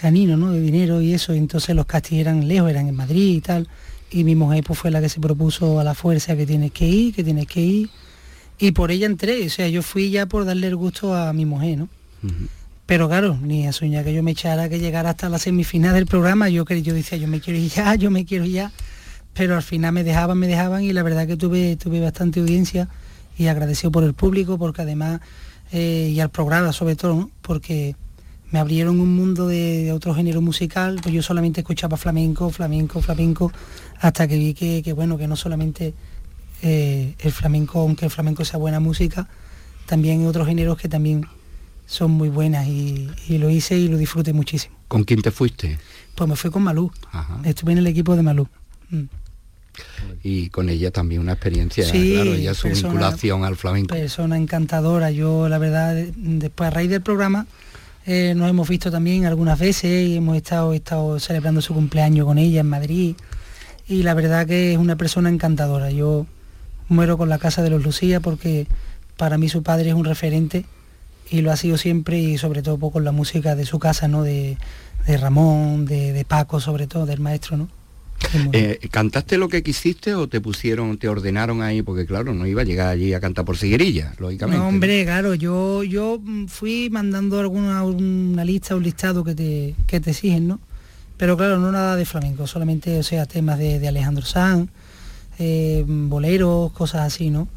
canino, 0.00 0.36
¿no? 0.36 0.52
De 0.52 0.60
dinero 0.60 1.00
y 1.00 1.12
eso, 1.12 1.34
y 1.34 1.38
entonces 1.38 1.76
los 1.76 1.86
castings 1.86 2.20
eran 2.20 2.48
lejos, 2.48 2.70
eran 2.70 2.88
en 2.88 2.96
Madrid 2.96 3.36
y 3.36 3.40
tal 3.40 3.68
y 4.10 4.24
mi 4.24 4.34
mujer 4.34 4.64
pues, 4.64 4.78
fue 4.78 4.90
la 4.90 5.00
que 5.00 5.08
se 5.08 5.20
propuso 5.20 5.80
a 5.80 5.84
la 5.84 5.94
fuerza 5.94 6.36
que 6.36 6.46
tienes 6.46 6.72
que 6.72 6.86
ir, 6.86 7.14
que 7.14 7.24
tienes 7.24 7.46
que 7.46 7.60
ir. 7.60 7.90
Y 8.58 8.72
por 8.72 8.90
ella 8.90 9.06
entré, 9.06 9.46
o 9.46 9.50
sea, 9.50 9.68
yo 9.68 9.82
fui 9.82 10.10
ya 10.10 10.26
por 10.26 10.44
darle 10.44 10.66
el 10.66 10.76
gusto 10.76 11.14
a 11.14 11.32
mi 11.32 11.46
mujer, 11.46 11.78
¿no? 11.78 11.88
Pero 12.84 13.08
claro, 13.08 13.38
ni 13.40 13.66
a 13.66 13.72
soñar 13.72 14.04
que 14.04 14.12
yo 14.12 14.22
me 14.22 14.32
echara 14.32 14.68
que 14.68 14.78
llegara 14.78 15.10
hasta 15.10 15.28
la 15.28 15.38
semifinal 15.38 15.94
del 15.94 16.06
programa, 16.06 16.48
yo, 16.48 16.64
yo 16.66 16.92
decía, 16.92 17.16
yo 17.16 17.28
me 17.28 17.40
quiero 17.40 17.58
ir 17.58 17.70
ya, 17.70 17.94
yo 17.96 18.10
me 18.10 18.24
quiero 18.26 18.44
ir 18.44 18.52
ya. 18.52 18.72
Pero 19.32 19.54
al 19.54 19.62
final 19.62 19.92
me 19.92 20.02
dejaban, 20.02 20.36
me 20.36 20.48
dejaban 20.48 20.82
y 20.82 20.92
la 20.92 21.02
verdad 21.02 21.26
que 21.26 21.36
tuve, 21.36 21.76
tuve 21.76 22.00
bastante 22.00 22.40
audiencia 22.40 22.88
y 23.38 23.46
agradecido 23.46 23.92
por 23.92 24.02
el 24.04 24.12
público, 24.12 24.58
porque 24.58 24.82
además, 24.82 25.20
eh, 25.72 26.10
y 26.12 26.20
al 26.20 26.30
programa 26.30 26.72
sobre 26.72 26.96
todo, 26.96 27.30
porque 27.40 27.94
me 28.50 28.58
abrieron 28.58 29.00
un 29.00 29.14
mundo 29.14 29.46
de, 29.46 29.92
otro 29.92 30.14
género 30.14 30.40
musical, 30.40 30.98
pues 31.02 31.14
yo 31.14 31.22
solamente 31.22 31.60
escuchaba 31.60 31.96
flamenco, 31.96 32.50
flamenco, 32.50 33.00
flamenco, 33.00 33.52
hasta 34.00 34.26
que 34.26 34.36
vi 34.36 34.54
que, 34.54 34.92
bueno, 34.92 35.16
que 35.18 35.28
no 35.28 35.36
solamente 35.36 35.94
eh, 36.62 37.14
el 37.18 37.32
flamenco, 37.32 37.80
aunque 37.80 38.06
el 38.06 38.10
flamenco 38.10 38.44
sea 38.44 38.58
buena 38.58 38.80
música, 38.80 39.28
también 39.86 40.20
hay 40.20 40.26
otros 40.26 40.46
géneros 40.46 40.78
que 40.78 40.88
también 40.88 41.26
son 41.86 42.12
muy 42.12 42.28
buenas 42.28 42.66
y, 42.66 43.08
lo 43.28 43.50
hice 43.50 43.76
y 43.76 43.88
lo 43.88 43.98
disfruté 43.98 44.32
muchísimo. 44.32 44.76
¿Con 44.88 45.04
quién 45.04 45.22
te 45.22 45.30
fuiste? 45.30 45.78
Pues 46.14 46.28
me 46.28 46.36
fui 46.36 46.50
con 46.50 46.62
Malú, 46.62 46.90
estuve 47.44 47.72
en 47.72 47.78
el 47.78 47.86
equipo 47.86 48.16
de 48.16 48.22
Malú. 48.22 48.48
Mm. 48.90 49.04
Y 50.22 50.48
con 50.50 50.68
ella 50.68 50.90
también 50.90 51.20
una 51.20 51.32
experiencia, 51.32 51.88
claro, 51.90 52.34
ella 52.34 52.54
su 52.54 52.68
vinculación 52.68 53.44
al 53.44 53.56
flamenco. 53.56 53.94
Persona 53.94 54.36
encantadora, 54.36 55.10
yo 55.10 55.48
la 55.48 55.58
verdad, 55.58 55.94
después 55.94 56.66
a 56.68 56.70
raíz 56.70 56.90
del 56.90 57.02
programa, 57.02 57.46
eh, 58.06 58.34
nos 58.34 58.48
hemos 58.48 58.68
visto 58.68 58.90
también 58.90 59.26
algunas 59.26 59.58
veces 59.58 60.08
y 60.08 60.16
hemos 60.16 60.36
estado, 60.36 60.72
estado 60.72 61.20
celebrando 61.20 61.60
su 61.60 61.74
cumpleaños 61.74 62.26
con 62.26 62.38
ella 62.38 62.60
en 62.60 62.68
Madrid 62.68 63.16
y 63.86 64.02
la 64.02 64.14
verdad 64.14 64.46
que 64.46 64.72
es 64.72 64.78
una 64.78 64.96
persona 64.96 65.28
encantadora. 65.28 65.90
Yo 65.90 66.26
muero 66.88 67.18
con 67.18 67.28
la 67.28 67.38
casa 67.38 67.62
de 67.62 67.70
los 67.70 67.82
Lucía 67.82 68.20
porque 68.20 68.66
para 69.16 69.36
mí 69.36 69.48
su 69.48 69.62
padre 69.62 69.90
es 69.90 69.94
un 69.94 70.04
referente 70.04 70.64
y 71.30 71.42
lo 71.42 71.52
ha 71.52 71.56
sido 71.56 71.76
siempre 71.76 72.18
y 72.18 72.38
sobre 72.38 72.62
todo 72.62 72.78
con 72.90 73.04
la 73.04 73.12
música 73.12 73.54
de 73.54 73.66
su 73.66 73.78
casa, 73.78 74.08
¿no? 74.08 74.22
De, 74.22 74.56
Ramón, 75.06 75.86
de, 75.86 76.12
de, 76.12 76.24
Paco 76.24 76.60
sobre 76.60 76.86
todo, 76.86 77.04
del 77.04 77.20
maestro, 77.20 77.56
¿no? 77.56 77.68
Eh, 78.52 78.78
¿Cantaste 78.90 79.38
lo 79.38 79.48
que 79.48 79.62
quisiste 79.62 80.14
o 80.14 80.28
te 80.28 80.40
pusieron, 80.40 80.98
te 80.98 81.08
ordenaron 81.08 81.62
ahí? 81.62 81.82
Porque 81.82 82.06
claro, 82.06 82.34
no 82.34 82.46
iba 82.46 82.62
a 82.62 82.64
llegar 82.64 82.88
allí 82.88 83.12
a 83.12 83.20
cantar 83.20 83.44
por 83.44 83.56
siguerilla, 83.56 84.14
lógicamente. 84.18 84.58
No, 84.58 84.68
hombre, 84.68 85.04
claro, 85.04 85.34
yo, 85.34 85.82
yo 85.82 86.20
fui 86.48 86.90
mandando 86.90 87.40
alguna 87.40 87.82
una 87.84 88.44
lista, 88.44 88.76
un 88.76 88.82
listado 88.82 89.24
que 89.24 89.34
te, 89.34 89.74
que 89.86 90.00
te 90.00 90.10
exigen, 90.10 90.48
¿no? 90.48 90.60
Pero 91.16 91.36
claro, 91.36 91.58
no 91.58 91.70
nada 91.72 91.96
de 91.96 92.04
flamenco, 92.04 92.46
solamente, 92.46 92.98
o 92.98 93.02
sea, 93.02 93.26
temas 93.26 93.58
de, 93.58 93.86
Alejandro 93.86 94.24
Sanz, 94.24 94.70
eh, 95.38 95.84
boleros, 95.86 96.72
cosas 96.72 97.02
así, 97.02 97.30
¿no? 97.30 97.48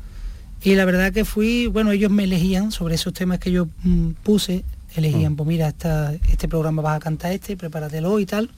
Y 0.64 0.76
la 0.76 0.86
verdad 0.86 1.12
que 1.12 1.26
fui, 1.26 1.68
bueno, 1.68 1.92
ellos 1.92 2.12
me 2.12 2.24
elegían 2.24 2.72
sobre 2.72 2.96
esos 2.96 3.14
temas 3.14 3.40
que 3.40 3.52
yo 3.52 3.68
mm, 3.84 4.12
puse, 4.24 4.64
elegían, 4.96 5.34
mm. 5.34 5.36
pues 5.36 5.48
mira, 5.48 5.68
este 6.30 6.48
programa 6.48 6.82
vas 6.82 6.98
a 6.98 7.00
cantar 7.00 7.32
este, 7.32 7.56
prepáratelo 7.58 8.20
y 8.20 8.26
tal 8.26 8.50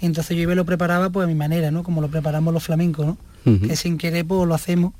entonces 0.00 0.36
yo 0.36 0.42
iba 0.42 0.52
y 0.52 0.56
lo 0.56 0.64
preparaba 0.64 1.10
pues 1.10 1.24
a 1.24 1.28
mi 1.28 1.34
manera, 1.34 1.70
¿no? 1.70 1.82
Como 1.82 2.00
lo 2.00 2.08
preparamos 2.08 2.52
los 2.52 2.62
flamencos, 2.62 3.06
¿no? 3.06 3.18
Que 3.44 3.76
sin 3.76 3.96
querer 3.96 4.26
pues 4.26 4.46
lo 4.46 4.54
hacemos. 4.54 4.92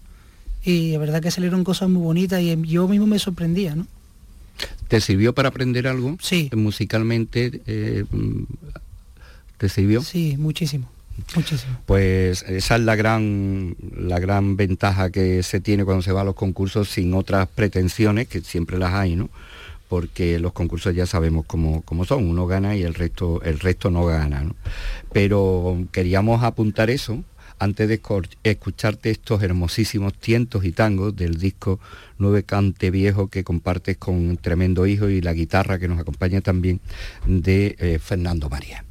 Y 0.65 0.93
la 0.93 0.99
verdad 0.99 1.21
que 1.21 1.31
salieron 1.31 1.65
cosas 1.65 1.89
muy 1.89 2.03
bonitas 2.03 2.41
y 2.41 2.57
yo 2.67 2.89
mismo 2.89 3.07
me 3.07 3.19
sorprendía, 3.19 3.75
¿no? 3.75 3.87
¿Te 4.89 5.01
sirvió 5.01 5.35
para 5.35 5.49
aprender 5.49 5.87
algo? 5.87 6.17
Sí. 6.21 6.49
Musicalmente, 6.55 7.61
eh, 7.67 8.05
¿te 9.59 9.69
sirvió? 9.69 10.03
Sí, 10.03 10.37
muchísimo. 10.39 10.89
Muchísimo. 11.35 11.79
Pues 11.87 12.43
esa 12.43 12.77
es 12.77 12.83
la 12.83 12.95
gran, 12.95 13.75
la 13.97 14.19
gran 14.19 14.57
ventaja 14.57 15.11
que 15.11 15.43
se 15.43 15.61
tiene 15.61 15.85
cuando 15.85 16.03
se 16.03 16.13
va 16.13 16.21
a 16.21 16.25
los 16.25 16.35
concursos 16.35 16.91
sin 16.91 17.15
otras 17.15 17.49
pretensiones, 17.49 18.29
que 18.29 18.41
siempre 18.43 18.79
las 18.79 18.95
hay, 18.95 19.17
¿no? 19.17 19.29
Porque 19.89 20.39
los 20.39 20.53
concursos 20.53 20.95
ya 20.95 21.07
sabemos 21.07 21.45
cómo, 21.47 21.83
son, 22.07 22.29
uno 22.29 22.47
gana 22.47 22.77
y 22.77 22.83
el 22.83 22.95
resto, 22.95 23.43
el 23.43 23.61
resto 23.61 23.91
no 23.91 24.05
gana. 24.05 24.45
Pero 25.13 25.87
queríamos 25.93 26.43
apuntar 26.43 26.91
eso 26.91 27.23
antes 27.59 27.89
de 27.89 28.01
escucharte 28.45 29.11
estos 29.11 29.43
hermosísimos 29.43 30.15
tientos 30.15 30.65
y 30.65 30.73
tangos 30.73 31.17
del 31.17 31.39
disco 31.39 31.81
Nueve 32.19 32.43
Cante 32.43 32.91
Viejo 32.91 33.29
que 33.29 33.45
compartes 33.45 33.97
con 33.97 34.37
Tremendo 34.37 34.87
Hijo 34.87 35.09
y 35.09 35.21
la 35.21 35.33
guitarra 35.33 35.79
que 35.79 35.89
nos 35.89 35.99
acompaña 35.99 36.41
también 36.41 36.81
de 37.27 37.77
eh, 37.79 37.99
Fernando 37.99 38.51
María. 38.51 38.85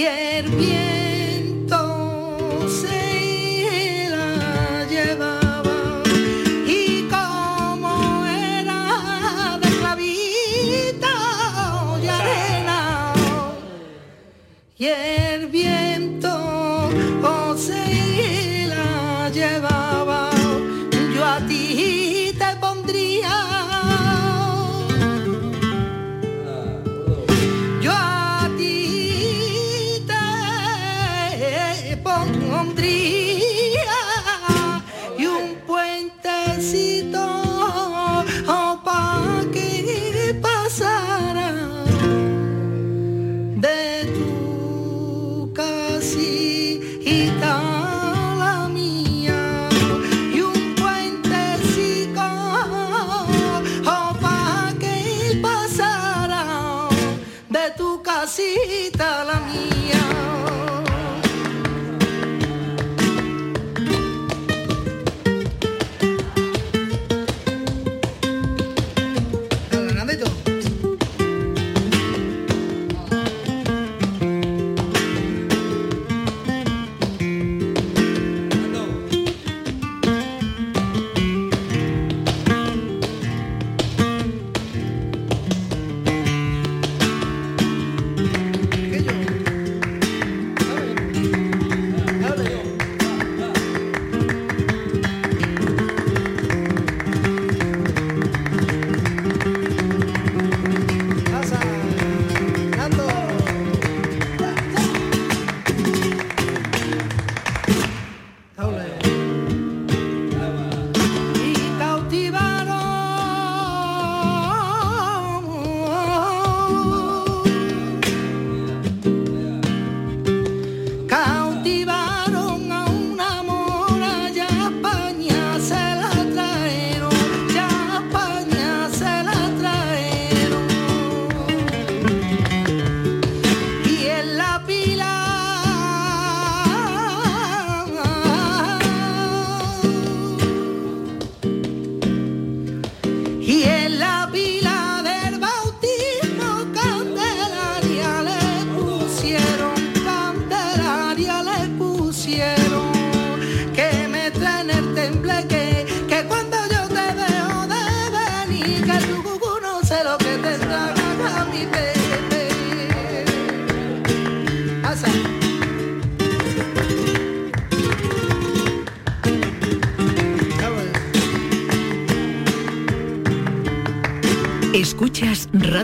hierviendo. 0.00 0.79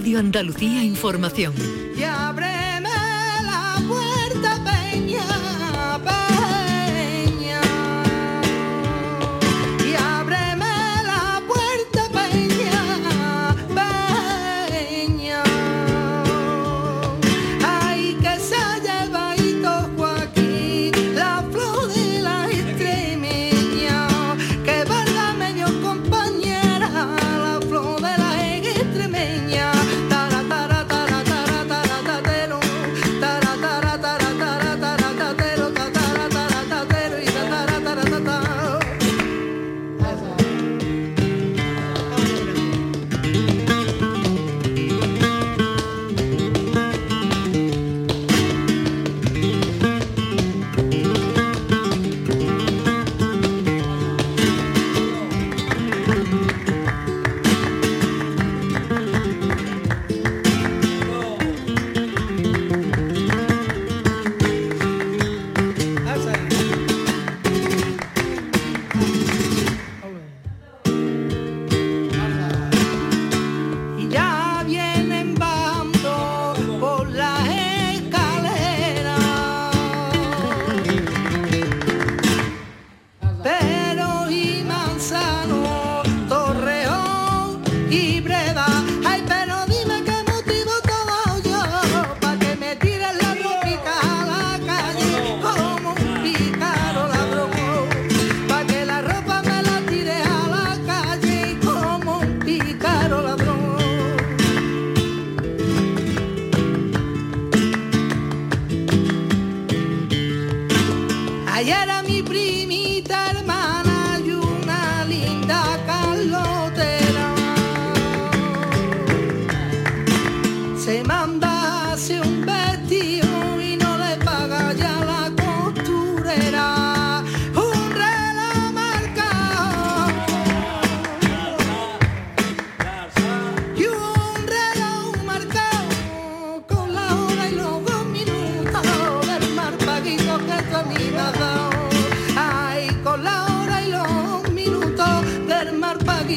Radio 0.07 0.21
Andalucía 0.21 0.85
Información. 0.85 1.86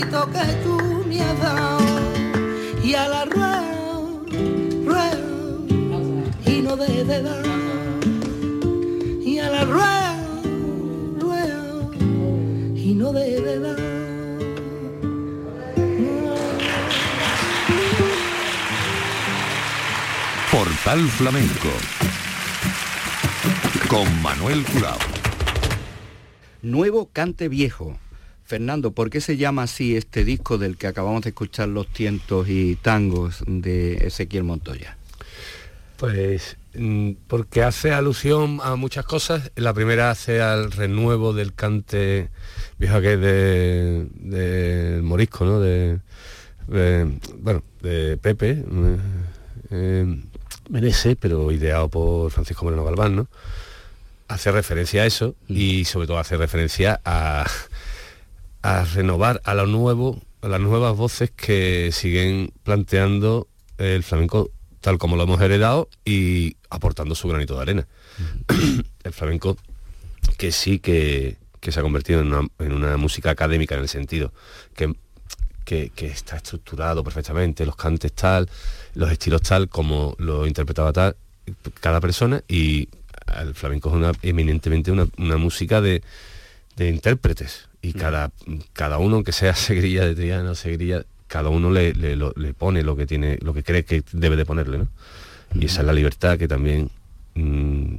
Paguito 0.10 0.32
que 0.32 0.54
tú 0.64 1.04
me 1.08 1.22
has 1.22 1.40
dado. 1.40 1.80
Y 2.84 2.94
a 2.94 3.08
la 3.08 3.26
rueda, 3.26 3.64
rueda, 4.86 5.20
y 6.46 6.62
no 6.62 6.76
deje 6.76 7.04
de 7.04 7.22
dar. 7.22 7.46
Y 9.24 9.40
a 9.40 9.50
la 9.50 9.66
rueda, 9.66 10.16
rueda, 11.20 11.92
y 12.76 12.94
no 12.96 13.14
deje 13.14 13.42
de 13.42 13.60
dar. 13.60 13.80
Portal 20.52 21.08
Flamenco 21.10 21.70
con 23.88 24.22
Manuel 24.22 24.64
Curao. 24.66 24.98
Nuevo 26.62 27.10
Cante 27.12 27.48
Viejo. 27.48 27.98
Fernando, 28.54 28.94
¿por 28.94 29.12
qué 29.12 29.22
se 29.22 29.38
llama 29.38 29.62
así 29.62 29.96
este 29.96 30.26
disco 30.26 30.58
del 30.58 30.76
que 30.76 30.88
acabamos 30.88 31.22
de 31.22 31.30
escuchar 31.30 31.68
los 31.70 31.86
tientos 31.88 32.50
y 32.50 32.78
tangos 32.78 33.44
de 33.46 34.08
Ezequiel 34.08 34.44
Montoya? 34.44 34.98
Pues 35.98 36.58
mm, 36.74 37.12
porque 37.28 37.62
hace 37.62 37.92
alusión 37.94 38.60
a 38.64 38.76
muchas 38.76 39.06
cosas. 39.06 39.52
La 39.56 39.72
primera 39.76 40.10
hace 40.10 40.42
al 40.42 40.72
renuevo 40.72 41.32
del 41.34 41.54
cante 41.54 42.30
viejo 42.80 43.00
que 43.02 43.14
es 43.14 43.20
de, 43.22 44.08
del 44.16 45.04
morisco, 45.04 45.46
¿no? 45.46 45.60
De, 45.60 46.00
de- 46.70 47.20
bueno, 47.38 47.62
de 47.84 48.18
Pepe, 48.18 48.64
eh, 49.72 50.16
eh, 50.72 51.16
pero 51.20 51.52
ideado 51.52 51.88
por 51.88 52.32
Francisco 52.32 52.66
Moreno 52.66 52.84
Galván, 52.84 53.16
¿no? 53.16 53.28
Hace 54.28 54.52
referencia 54.52 55.04
a 55.04 55.06
eso 55.06 55.36
y 55.48 55.86
sobre 55.86 56.08
todo 56.08 56.18
hace 56.18 56.36
referencia 56.36 57.00
a, 57.06 57.46
a 58.62 58.84
renovar 58.84 59.42
a 59.44 59.54
lo 59.54 59.66
nuevo, 59.66 60.22
a 60.42 60.48
las 60.48 60.60
nuevas 60.60 60.96
voces 60.96 61.32
que 61.32 61.92
siguen 61.92 62.52
planteando 62.64 63.48
el 63.78 64.04
flamenco 64.04 64.52
tal 64.82 64.98
como 64.98 65.16
lo 65.16 65.24
hemos 65.24 65.42
heredado 65.42 65.90
y 66.06 66.56
aportando 66.70 67.16
su 67.16 67.28
granito 67.28 67.56
de 67.56 67.62
arena. 67.62 67.88
el 69.04 69.14
flamenco 69.14 69.58
que 70.38 70.52
sí 70.52 70.80
que, 70.80 71.38
que 71.60 71.72
se 71.72 71.80
ha 71.80 71.84
convertido 71.84 72.22
en 72.22 72.34
una, 72.34 72.48
en 72.60 72.72
una 72.74 72.98
música 72.98 73.30
académica 73.30 73.76
en 73.76 73.82
el 73.82 73.90
sentido 73.90 74.34
que, 74.76 74.94
que, 75.66 75.90
que 75.90 76.08
está 76.08 76.38
estructurado 76.38 77.04
perfectamente, 77.04 77.66
los 77.66 77.76
cantes 77.76 78.14
tal, 78.14 78.50
los 78.94 79.12
estilos 79.12 79.42
tal, 79.42 79.70
como 79.70 80.16
lo 80.18 80.48
interpretaba 80.48 80.94
tal 80.94 81.16
cada 81.80 82.00
persona 82.00 82.44
y 82.48 82.90
el 83.40 83.54
flamenco 83.56 83.90
es 83.90 83.96
una, 83.96 84.12
eminentemente 84.22 84.92
una, 84.92 85.08
una 85.18 85.38
música 85.38 85.82
de, 85.82 86.02
de 86.80 86.90
intérpretes 86.90 87.68
y 87.82 87.94
cada, 87.94 88.32
cada 88.74 88.98
uno, 88.98 89.16
aunque 89.18 89.32
sea 89.34 89.54
Segrilla 89.68 90.06
de 90.06 90.16
Triana 90.16 90.52
o 90.52 90.56
Segrilla, 90.56 91.06
cada 91.28 91.50
uno 91.50 91.70
le, 91.70 91.94
le- 91.94 92.54
pone 92.56 92.82
lo 92.84 92.96
que 92.96 93.06
tiene, 93.06 93.38
lo 93.42 93.54
que 93.54 93.64
cree 93.64 93.84
que 93.86 94.02
debe 94.14 94.36
de 94.36 94.46
ponerle, 94.46 94.80
¿no? 94.80 94.88
Y 95.54 95.66
esa 95.66 95.82
es 95.82 95.88
la 95.88 95.94
libertad 95.94 96.38
que 96.38 96.48
también 96.48 96.90
mm, 97.36 97.96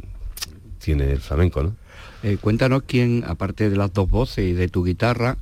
tiene 0.78 1.12
el 1.12 1.20
flamenco, 1.20 1.62
¿no? 1.62 1.76
Eh, 2.22 2.38
cuéntanos 2.40 2.82
quién, 2.86 3.22
aparte 3.26 3.70
de 3.70 3.76
las 3.76 3.92
dos 3.92 4.08
voces 4.10 4.44
y 4.48 4.52
de 4.52 4.68
tu 4.68 4.84
guitarra, 4.84 5.36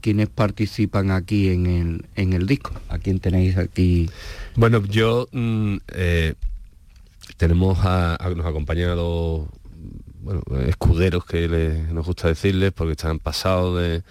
quiénes 0.00 0.28
participan 0.28 1.10
aquí 1.10 1.48
en 1.50 1.66
el, 1.66 2.04
en 2.16 2.32
el 2.32 2.46
disco. 2.46 2.72
¿A 2.88 2.98
quién 2.98 3.18
tenéis 3.20 3.56
aquí? 3.56 4.08
Bueno, 4.56 4.84
yo 4.86 5.28
mm, 5.32 5.76
eh, 5.94 6.34
tenemos 7.36 7.78
a, 7.84 8.16
a- 8.16 8.30
nos 8.30 8.46
acompañan 8.46 8.90
a 8.90 8.94
los 8.94 9.46
bueno, 10.22 10.42
escuderos 10.66 11.24
que 11.24 11.48
nos 11.90 12.06
gusta 12.06 12.28
decirles 12.28 12.72
porque 12.72 12.92
están 12.92 13.18
pasados 13.18 13.80
de, 13.80 14.02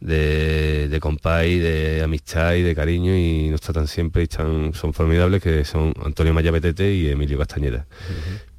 de, 0.00 0.88
de 0.88 1.00
compay, 1.00 1.58
de 1.58 2.02
amistad 2.02 2.54
y 2.54 2.62
de 2.62 2.74
cariño 2.74 3.14
y 3.16 3.48
nos 3.48 3.60
tratan 3.60 3.88
siempre 3.88 4.22
y 4.22 4.24
están, 4.24 4.74
son 4.74 4.92
formidables 4.92 5.42
que 5.42 5.64
son 5.64 5.94
Antonio 6.04 6.34
Maya 6.34 6.50
Betete 6.50 6.92
y 6.92 7.08
Emilio 7.08 7.38
Castañeda. 7.38 7.86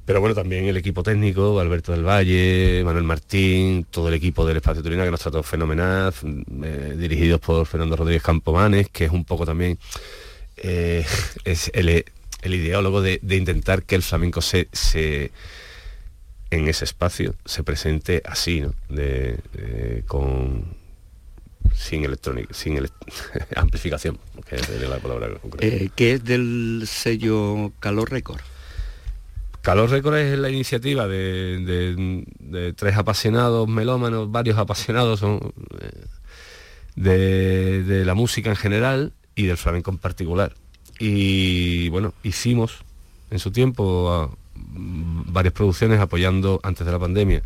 Pero 0.04 0.20
bueno, 0.20 0.34
también 0.34 0.66
el 0.66 0.76
equipo 0.76 1.02
técnico, 1.02 1.58
Alberto 1.58 1.92
del 1.92 2.06
Valle, 2.06 2.82
Manuel 2.84 3.04
Martín, 3.04 3.86
todo 3.90 4.08
el 4.08 4.14
equipo 4.14 4.46
del 4.46 4.58
Espacio 4.58 4.82
Turina 4.82 5.04
que 5.04 5.10
nos 5.10 5.20
trató 5.20 5.42
fenomenal, 5.42 6.12
eh, 6.62 6.94
dirigidos 6.96 7.40
por 7.40 7.66
Fernando 7.66 7.96
Rodríguez 7.96 8.22
Campomanes, 8.22 8.88
que 8.90 9.06
es 9.06 9.10
un 9.10 9.24
poco 9.24 9.44
también 9.44 9.78
eh, 10.56 11.04
es 11.44 11.70
el, 11.74 12.04
el 12.42 12.54
ideólogo 12.54 13.02
de, 13.02 13.18
de 13.22 13.36
intentar 13.36 13.82
que 13.82 13.96
el 13.96 14.02
flamenco 14.02 14.42
se, 14.42 14.68
se 14.72 15.32
en 16.50 16.68
ese 16.68 16.84
espacio 16.84 17.34
se 17.44 17.62
presente 17.62 18.22
así, 18.24 18.60
¿no? 18.60 18.72
De- 18.88 19.38
de- 19.52 20.04
con 20.06 20.74
sin 21.74 22.04
electrónica, 22.04 22.54
sin 22.54 22.76
ele- 22.76 22.90
amplificación, 23.56 24.18
que 24.48 24.56
es 24.56 24.68
la 24.88 24.98
palabra 24.98 25.28
concreta. 25.40 25.66
Eh, 25.66 25.90
que 25.94 26.12
es 26.12 26.24
del 26.24 26.84
sello 26.86 27.72
Calor 27.80 28.10
Record. 28.10 28.40
Calor 29.62 29.90
Record 29.90 30.16
es 30.18 30.38
la 30.38 30.48
iniciativa 30.48 31.08
de, 31.08 31.58
de- 31.58 32.24
de 32.38 32.72
tres 32.72 32.96
apasionados 32.96 33.66
melómanos, 33.68 34.30
varios 34.30 34.58
apasionados 34.58 35.18
son, 35.20 35.40
eh, 35.80 36.04
de, 36.94 37.82
de 37.82 38.04
la 38.04 38.14
música 38.14 38.48
en 38.50 38.56
general 38.56 39.12
y 39.34 39.46
del 39.46 39.56
flamenco 39.56 39.90
en 39.90 39.98
particular. 39.98 40.54
Y 40.98 41.88
bueno, 41.90 42.14
hicimos 42.22 42.78
en 43.30 43.38
su 43.40 43.50
tiempo 43.50 44.34
varias 44.76 45.54
producciones 45.54 46.00
apoyando 46.00 46.60
antes 46.62 46.84
de 46.86 46.92
la 46.92 46.98
pandemia 46.98 47.42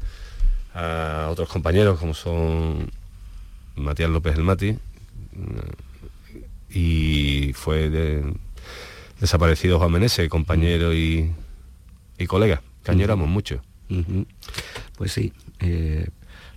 a 0.75 1.29
otros 1.31 1.49
compañeros 1.49 1.99
como 1.99 2.15
son 2.15 2.91
Matías 3.77 4.11
López 4.11 4.37
El 4.37 4.45
Mati 4.45 4.77
y 6.73 7.53
fue 7.55 7.91
de- 7.91 8.33
desaparecido 9.21 9.79
Juan 9.79 9.93
Menese, 9.93 10.29
compañero 10.29 10.95
y, 10.95 11.31
y 12.19 12.27
colega, 12.27 12.63
que 12.85 12.91
añoramos 12.91 13.29
mucho. 13.29 13.61
Pues 14.97 15.13
sí, 15.13 15.33
eh, 15.61 16.07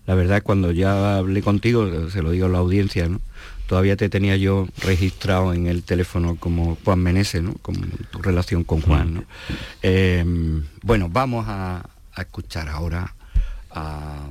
la 0.05 0.15
verdad 0.15 0.43
cuando 0.43 0.71
ya 0.71 1.17
hablé 1.17 1.41
contigo, 1.41 2.09
se 2.09 2.21
lo 2.21 2.31
digo 2.31 2.45
a 2.45 2.49
la 2.49 2.59
audiencia, 2.59 3.07
¿no? 3.09 3.19
Todavía 3.67 3.95
te 3.95 4.09
tenía 4.09 4.35
yo 4.37 4.67
registrado 4.79 5.53
en 5.53 5.67
el 5.67 5.83
teléfono 5.83 6.35
como 6.37 6.77
Juan 6.83 6.99
Menese, 6.99 7.41
¿no? 7.41 7.53
como 7.61 7.79
tu 8.11 8.21
relación 8.21 8.63
con 8.63 8.81
Juan. 8.81 9.13
¿no? 9.15 9.23
Eh, 9.81 10.23
bueno, 10.81 11.09
vamos 11.09 11.45
a, 11.47 11.85
a 12.13 12.21
escuchar 12.21 12.69
ahora 12.69 13.15
a, 13.71 14.27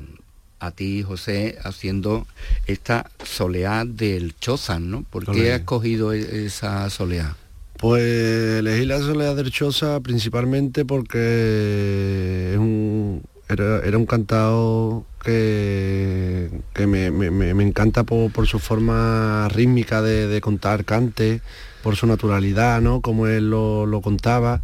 a 0.60 0.70
ti, 0.70 1.02
José, 1.02 1.58
haciendo 1.64 2.26
esta 2.66 3.10
soleá 3.24 3.84
del 3.84 4.36
Chozan, 4.38 4.90
¿no? 4.90 5.02
¿Por 5.02 5.30
qué 5.32 5.52
has 5.52 5.62
cogido 5.62 6.12
e- 6.12 6.46
esa 6.46 6.88
soleá? 6.90 7.36
Pues 7.78 8.60
elegí 8.60 8.84
la 8.84 9.00
soledad 9.00 9.34
del 9.34 9.50
Choza 9.50 9.98
principalmente 10.00 10.84
porque 10.84 12.50
es 12.52 12.58
un, 12.58 13.24
era, 13.52 13.98
un 13.98 14.06
cantado 14.06 15.04
que, 15.22 16.50
me, 16.86 17.64
encanta 17.64 18.04
por, 18.04 18.46
su 18.46 18.58
forma 18.58 19.48
rítmica 19.48 20.02
de, 20.02 20.40
contar 20.40 20.84
cante, 20.84 21.40
por 21.82 21.96
su 21.96 22.06
naturalidad, 22.06 22.80
¿no? 22.80 23.00
Como 23.00 23.26
él 23.26 23.50
lo, 23.50 24.00
contaba. 24.02 24.62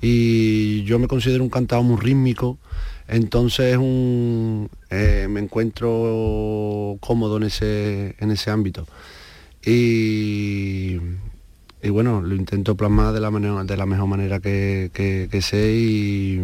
Y 0.00 0.84
yo 0.84 0.98
me 0.98 1.08
considero 1.08 1.42
un 1.42 1.50
cantado 1.50 1.82
muy 1.82 1.98
rítmico, 2.00 2.58
entonces 3.08 3.78
eh, 3.80 5.26
me 5.30 5.40
encuentro 5.40 6.98
cómodo 7.00 7.38
en 7.38 7.44
ese, 7.44 8.16
en 8.18 8.30
ese 8.30 8.50
ámbito. 8.50 8.86
Y, 9.64 10.98
bueno, 11.90 12.20
lo 12.20 12.34
intento 12.34 12.76
plasmar 12.76 13.12
de 13.12 13.20
la, 13.20 13.30
manera- 13.30 13.64
de 13.64 13.76
la 13.76 13.86
mejor 13.86 14.06
manera 14.06 14.40
que 14.40 15.38
sé 15.40 15.72
y, 15.72 16.40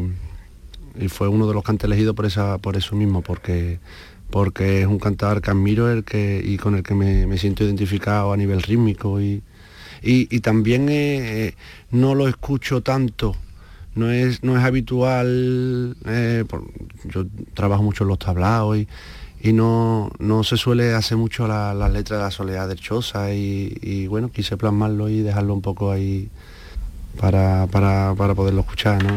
y 0.99 1.09
fue 1.09 1.29
uno 1.29 1.47
de 1.49 1.55
los 1.55 1.63
cantes 1.65 1.85
elegidos 1.87 2.15
por, 2.15 2.27
esa, 2.27 2.59
por 2.59 2.77
eso 2.77 2.95
mismo, 2.97 3.23
porque, 3.23 3.79
porque 4.31 4.81
es 4.83 4.87
un 4.87 4.99
cantar 4.99 5.41
que 5.41 5.51
admiro 5.51 5.91
el 5.91 6.05
que, 6.05 6.43
y 6.45 6.57
con 6.59 6.75
el 6.75 6.83
que 6.83 6.95
me, 6.95 7.27
me 7.27 7.39
siento 7.39 7.65
identificado 7.65 8.33
a 8.33 8.37
nivel 8.37 8.63
rítmico 8.63 9.21
y, 9.21 9.43
y, 10.03 10.41
también 10.41 10.89
eh, 10.89 11.47
eh, 11.49 11.55
no 11.91 12.15
lo 12.15 12.29
escucho 12.29 12.81
tanto. 12.83 13.37
No 13.95 14.11
es, 14.11 14.43
no 14.43 14.57
es 14.59 14.65
habitual, 14.65 15.97
eh, 16.07 16.45
por- 16.49 16.65
yo 17.05 17.27
trabajo 17.53 17.83
mucho 17.83 18.05
en 18.05 18.09
los 18.09 18.19
tablaos 18.19 18.79
y, 18.79 18.89
y 19.43 19.53
no, 19.53 20.11
no 20.19 20.45
se 20.45 20.57
suele 20.57 20.95
hacer 20.95 21.19
mucho 21.19 21.47
la- 21.47 21.75
las 21.75 21.93
letras 21.93 22.19
de 22.19 22.25
la 22.25 22.31
soledad 22.31 22.69
del 22.69 22.81
Choza 22.81 23.35
y, 23.35 23.77
y, 23.83 24.07
bueno, 24.07 24.31
quise 24.31 24.57
plasmarlo 24.57 25.09
y 25.11 25.21
dejarlo 25.21 25.53
un 25.53 25.61
poco 25.61 25.91
ahí 25.93 26.31
para, 27.21 27.67
para, 27.67 28.15
para 28.17 28.35
poderlo 28.35 28.61
escuchar. 28.63 29.03
¿no? 29.05 29.15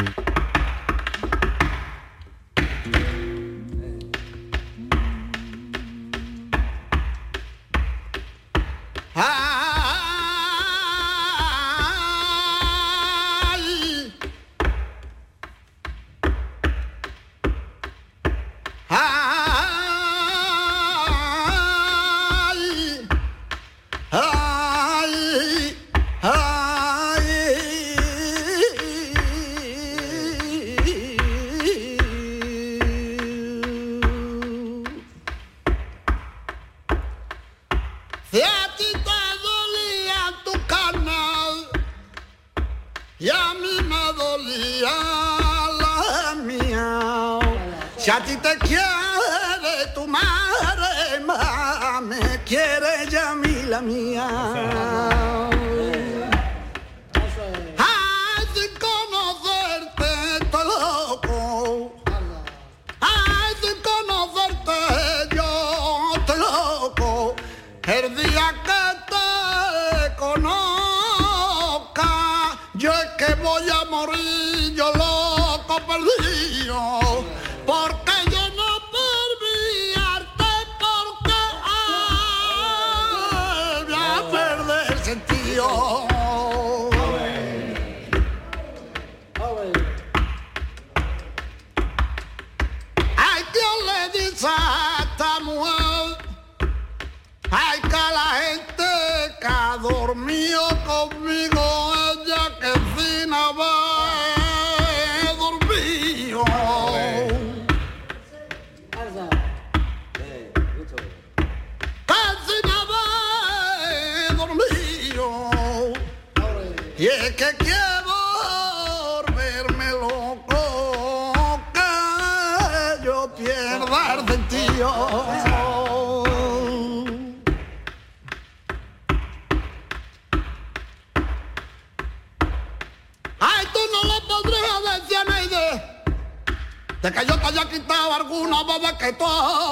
De 137.06 137.12
que 137.12 137.26
yo 137.28 137.38
te 137.38 137.46
haya 137.46 137.70
quitado 137.70 138.14
alguna 138.14 138.64
vez 138.64 138.94
que 138.94 139.14
tú 139.14 139.26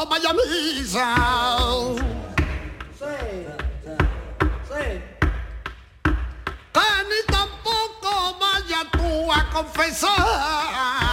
vayas 0.07 0.29
a 0.29 0.33
misa. 0.33 1.15
que 6.73 6.87
ni 7.09 7.33
tampoco 7.33 8.37
vaya 8.39 8.85
tú 8.91 9.31
a 9.31 9.49
confesar 9.49 11.12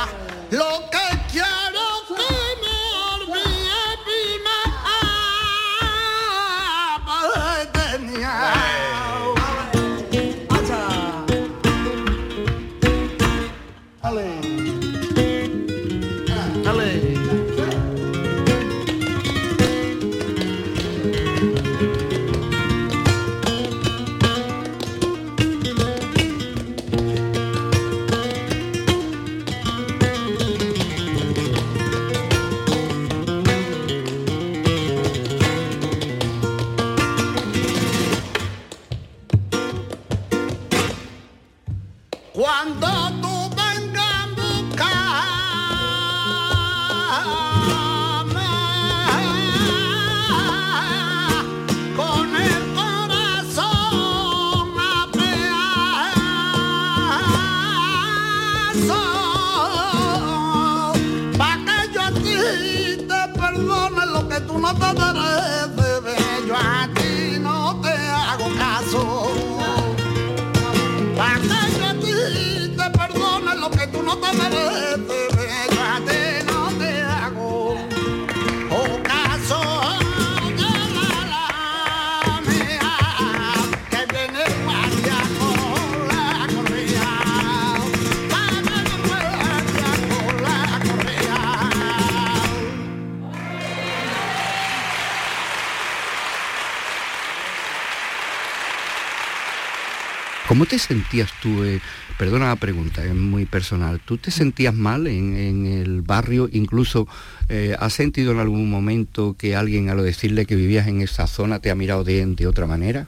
¿Cómo 100.60 100.68
te 100.68 100.78
sentías 100.78 101.30
tú? 101.40 101.64
eh, 101.64 101.80
perdona 102.18 102.48
la 102.48 102.56
pregunta, 102.56 103.02
es 103.02 103.14
muy 103.14 103.46
personal. 103.46 103.98
¿Tú 104.04 104.18
te 104.18 104.30
sentías 104.30 104.74
mal 104.74 105.06
en, 105.06 105.64
el 105.64 106.02
barrio? 106.02 106.50
Incluso, 106.52 107.08
eh, 107.48 107.74
¿has 107.78 107.94
sentido 107.94 108.32
en 108.32 108.40
algún 108.40 108.68
momento 108.68 109.34
que 109.38 109.56
alguien 109.56 109.88
al 109.88 110.04
decirle 110.04 110.44
que 110.44 110.56
vivías 110.56 110.86
en 110.86 111.00
esa 111.00 111.26
zona 111.26 111.60
te 111.60 111.70
ha 111.70 111.74
mirado 111.74 112.04
de, 112.04 112.26
de 112.26 112.46
otra 112.46 112.66
manera? 112.66 113.06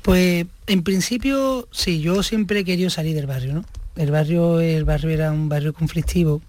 Pues 0.00 0.46
en 0.66 0.82
principio, 0.82 1.68
sí, 1.70 2.00
yo 2.00 2.22
siempre 2.22 2.60
he 2.60 2.64
querido 2.64 2.88
salir 2.88 3.14
del 3.14 3.26
barrio, 3.26 3.52
¿no? 3.52 3.64
El 3.94 4.10
barrio, 4.10 4.58
el 4.60 4.84
barrio 4.84 5.10
era 5.10 5.32
un 5.32 5.50
barrio 5.50 5.74
conflictivo 5.74 6.40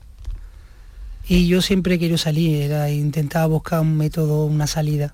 y 1.28 1.46
yo 1.48 1.62
siempre 1.62 1.96
he 1.96 2.00
querido 2.00 2.18
salir, 2.18 2.62
era, 2.62 2.90
intentaba 2.90 3.48
buscar 3.48 3.82
un 3.82 3.98
método, 3.98 4.46
una 4.46 4.66
salida. 4.66 5.14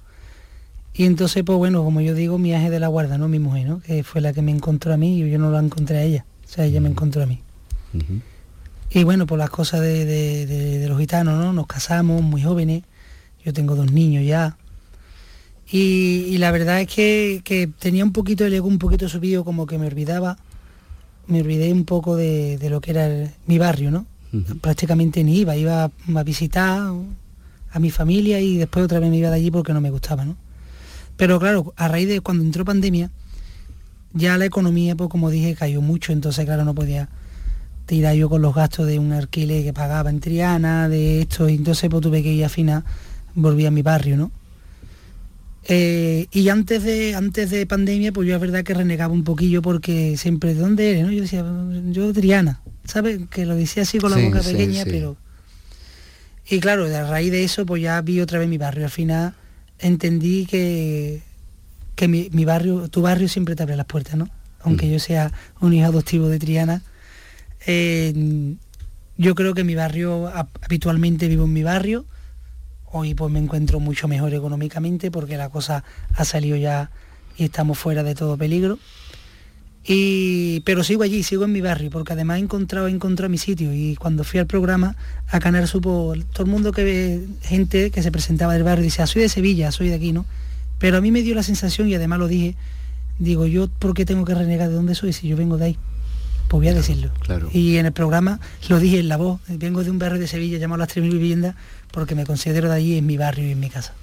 Y 1.00 1.06
entonces, 1.06 1.44
pues 1.46 1.58
bueno, 1.58 1.82
como 1.84 2.02
yo 2.02 2.14
digo, 2.14 2.38
mi 2.38 2.54
ángel 2.54 2.72
de 2.72 2.80
la 2.82 2.90
guarda, 2.90 3.18
¿no? 3.18 3.30
Mi 3.30 3.40
mujer, 3.40 3.68
¿no? 3.68 3.80
Que 3.80 4.04
fue 4.04 4.20
la 4.20 4.34
que 4.34 4.42
me 4.42 4.52
encontró 4.52 4.94
a 4.94 4.98
mí 4.98 5.22
y 5.22 5.30
yo 5.32 5.40
no 5.40 5.50
la 5.50 5.60
encontré 5.60 5.98
a 5.98 6.04
ella. 6.04 6.26
O 6.46 6.48
sea, 6.52 6.66
ella 6.66 6.82
me 6.82 6.90
encontró 6.90 7.24
a 7.24 7.26
mí. 7.26 7.40
Y 8.92 9.04
bueno, 9.06 9.26
por 9.26 9.40
las 9.40 9.50
cosas 9.50 9.80
de, 9.80 10.04
de- 10.04 10.46
de- 10.46 10.80
de 10.80 10.88
los 10.90 11.00
gitanos, 11.00 11.42
¿no? 11.42 11.54
Nos 11.54 11.68
casamos 11.68 12.22
muy 12.22 12.42
jóvenes, 12.44 12.84
yo 13.46 13.54
tengo 13.54 13.76
dos 13.76 13.92
niños 13.94 14.26
ya. 14.26 14.58
Y, 15.72 16.26
y 16.28 16.38
la 16.38 16.52
verdad 16.52 16.82
es 16.82 16.88
que, 16.88 17.42
que 17.46 17.68
tenía 17.68 18.04
un 18.04 18.12
poquito 18.12 18.46
el 18.46 18.54
ego 18.54 18.68
un 18.68 18.80
poquito 18.80 19.08
subido, 19.08 19.46
como 19.46 19.68
que 19.68 19.78
me 19.78 19.88
olvidaba, 19.88 20.38
me 21.28 21.40
olvidé 21.42 21.72
un 21.72 21.86
poco 21.86 22.16
de, 22.18 22.58
de 22.58 22.70
lo 22.70 22.82
que 22.82 22.92
era 22.92 23.06
el- 23.08 23.30
mi 23.46 23.58
barrio, 23.58 23.90
¿no? 23.92 24.06
Prácticamente 24.60 25.24
ni 25.24 25.38
iba, 25.40 25.56
iba 25.56 25.86
a 26.16 26.24
visitar 26.24 26.92
a 27.72 27.80
mi 27.80 27.90
familia 27.90 28.42
y 28.42 28.58
después 28.58 28.84
otra 28.84 29.00
vez 29.00 29.10
me 29.10 29.18
iba 29.18 29.30
de 29.30 29.36
allí 29.38 29.50
porque 29.50 29.72
no 29.74 29.80
me 29.82 29.92
gustaba, 29.92 30.26
¿no? 30.26 30.36
Pero 31.20 31.38
claro, 31.38 31.74
a 31.76 31.90
raíz 31.90 32.08
de 32.08 32.22
cuando 32.22 32.46
entró 32.46 32.64
pandemia, 32.64 33.12
ya 34.14 34.38
la 34.38 34.46
economía, 34.46 34.96
pues 34.96 35.10
como 35.10 35.30
dije, 35.30 35.54
cayó 35.54 35.82
mucho, 35.82 36.14
entonces 36.14 36.46
claro, 36.46 36.64
no 36.64 36.74
podía 36.74 37.10
tirar 37.86 38.16
yo 38.16 38.30
con 38.30 38.42
los 38.42 38.56
gastos 38.56 38.88
de 38.88 39.00
un 39.00 39.12
alquiler 39.12 39.64
que 39.66 39.74
pagaba 39.74 40.10
en 40.10 40.22
Triana, 40.22 40.88
de 40.88 41.22
esto, 41.22 41.50
y 41.50 41.56
entonces 41.56 41.90
pues 41.90 42.02
tuve 42.02 42.24
que 42.24 42.32
ir 42.32 42.46
a 42.46 42.50
final, 42.50 42.86
volví 43.36 43.66
a 43.66 43.72
mi 43.72 43.82
barrio, 43.82 44.16
¿no? 44.16 44.32
Eh, 45.66 46.28
y 46.32 46.48
antes 46.48 46.84
de, 46.84 47.14
antes 47.16 47.50
de 47.50 47.66
pandemia, 47.66 48.14
pues 48.14 48.26
yo 48.26 48.36
es 48.36 48.42
verdad 48.42 48.64
que 48.64 48.74
renegaba 48.74 49.14
un 49.14 49.26
poquillo 49.26 49.62
porque 49.62 50.16
siempre, 50.16 50.54
¿de 50.54 50.62
dónde 50.62 50.92
eres? 50.92 51.04
no? 51.04 51.12
Yo 51.12 51.22
decía, 51.22 51.46
yo 51.92 52.14
Triana, 52.14 52.62
¿sabes? 52.86 53.20
Que 53.30 53.46
lo 53.46 53.58
decía 53.58 53.84
así 53.84 53.98
con 54.00 54.12
la 54.12 54.18
Sí, 54.18 54.24
boca 54.24 54.42
sí, 54.42 54.54
pequeña, 54.54 54.86
sí. 54.86 54.90
pero... 54.90 55.18
Y 56.50 56.62
claro, 56.62 56.86
a 56.86 57.04
raíz 57.04 57.30
de 57.30 57.44
eso, 57.44 57.66
pues 57.66 57.84
ya 57.84 58.00
vi 58.02 58.22
otra 58.22 58.40
vez 58.40 58.48
mi 58.48 58.58
barrio. 58.58 58.86
Al 58.86 58.90
final 58.90 59.34
entendí 59.80 60.46
que, 60.46 61.22
que 61.96 62.08
mi, 62.08 62.30
mi 62.32 62.46
barrio, 62.46 62.88
tu 62.90 63.02
barrio 63.02 63.28
siempre 63.28 63.56
te 63.56 63.64
abre 63.64 63.76
las 63.76 63.86
puertas, 63.86 64.16
¿no? 64.16 64.30
Aunque 64.62 64.88
Mm. 64.88 64.92
yo 64.92 65.00
sea 65.00 65.32
un 65.62 65.74
hijo 65.74 65.86
adoptivo 65.86 66.28
de 66.28 66.40
Triana, 66.40 66.82
eh, 67.66 68.56
yo 69.18 69.36
creo 69.36 69.54
que 69.54 69.64
mi 69.64 69.76
barrio, 69.76 70.28
hab- 70.34 70.48
habitualmente 70.62 71.28
vivo 71.28 71.46
en 71.46 71.54
mi 71.54 71.64
barrio, 71.64 72.06
hoy 72.92 73.14
pues 73.14 73.32
me 73.32 73.40
encuentro 73.40 73.80
mucho 73.80 74.08
mejor 74.08 74.34
económicamente 74.34 75.12
porque 75.12 75.38
la 75.38 75.50
cosa 75.50 75.84
ha 76.16 76.26
salido 76.26 76.56
ya 76.58 76.90
y 77.38 77.46
estamos 77.46 77.78
fuera 77.78 78.04
de 78.04 78.16
todo 78.16 78.38
peligro. 78.38 78.80
Y, 79.92 80.60
pero 80.66 80.84
sigo 80.84 81.02
allí, 81.02 81.24
sigo 81.24 81.46
en 81.46 81.52
mi 81.52 81.62
barrio, 81.62 81.90
porque 81.90 82.14
además 82.14 82.38
he 82.38 82.42
encontrado, 82.44 82.88
he 82.88 82.92
encontrado 82.92 83.28
mi 83.28 83.40
sitio. 83.40 83.74
Y 83.74 83.96
cuando 83.96 84.24
fui 84.24 84.40
al 84.40 84.46
programa, 84.46 84.96
a 85.28 85.40
Canar 85.40 85.68
supo, 85.68 86.14
todo 86.32 86.46
el 86.46 86.52
mundo 86.52 86.72
que 86.72 86.84
ve, 86.84 87.26
gente 87.42 87.90
que 87.90 88.04
se 88.04 88.12
presentaba 88.12 88.54
del 88.54 88.62
barrio, 88.62 88.84
dice, 88.84 89.02
"Ah, 89.02 89.08
soy 89.08 89.24
de 89.24 89.30
Sevilla, 89.30 89.72
soy 89.72 89.88
de 89.88 89.96
aquí, 89.96 90.12
¿no? 90.12 90.28
Pero 90.78 90.98
a 90.98 91.02
mí 91.02 91.12
me 91.12 91.24
dio 91.24 91.34
la 91.34 91.42
sensación, 91.42 91.90
y 91.90 91.96
además 91.96 92.20
lo 92.20 92.28
dije, 92.28 92.54
digo, 93.18 93.48
yo, 93.48 93.68
¿por 93.68 93.96
qué 93.96 94.06
tengo 94.06 94.26
que 94.26 94.36
renegar 94.36 94.70
de 94.70 94.76
dónde 94.76 94.94
soy 94.94 95.12
si 95.12 95.28
yo 95.28 95.36
vengo 95.36 95.58
de 95.58 95.66
ahí? 95.66 95.78
Pues 96.50 96.62
voy 96.62 96.68
a 96.68 96.74
decirlo. 96.74 97.12
claro. 97.20 97.48
Y 97.54 97.78
en 97.78 97.86
el 97.86 97.92
programa 97.92 98.40
lo 98.70 98.80
dije 98.80 99.00
en 99.00 99.08
la 99.08 99.18
voz, 99.18 99.40
vengo 99.48 99.84
de 99.84 99.92
un 99.92 100.00
barrio 100.00 100.20
de 100.20 100.28
Sevilla 100.28 100.58
llamado 100.58 100.80
Las 100.80 100.90
3.000 100.90 101.12
Viviendas, 101.12 101.56
porque 101.92 102.16
me 102.16 102.26
considero 102.26 102.70
de 102.70 102.76
allí, 102.76 102.98
en 102.98 103.06
mi 103.06 103.18
barrio 103.18 103.48
y 103.48 103.52
en 103.52 103.60
mi 103.60 103.70
casa. 103.70 103.94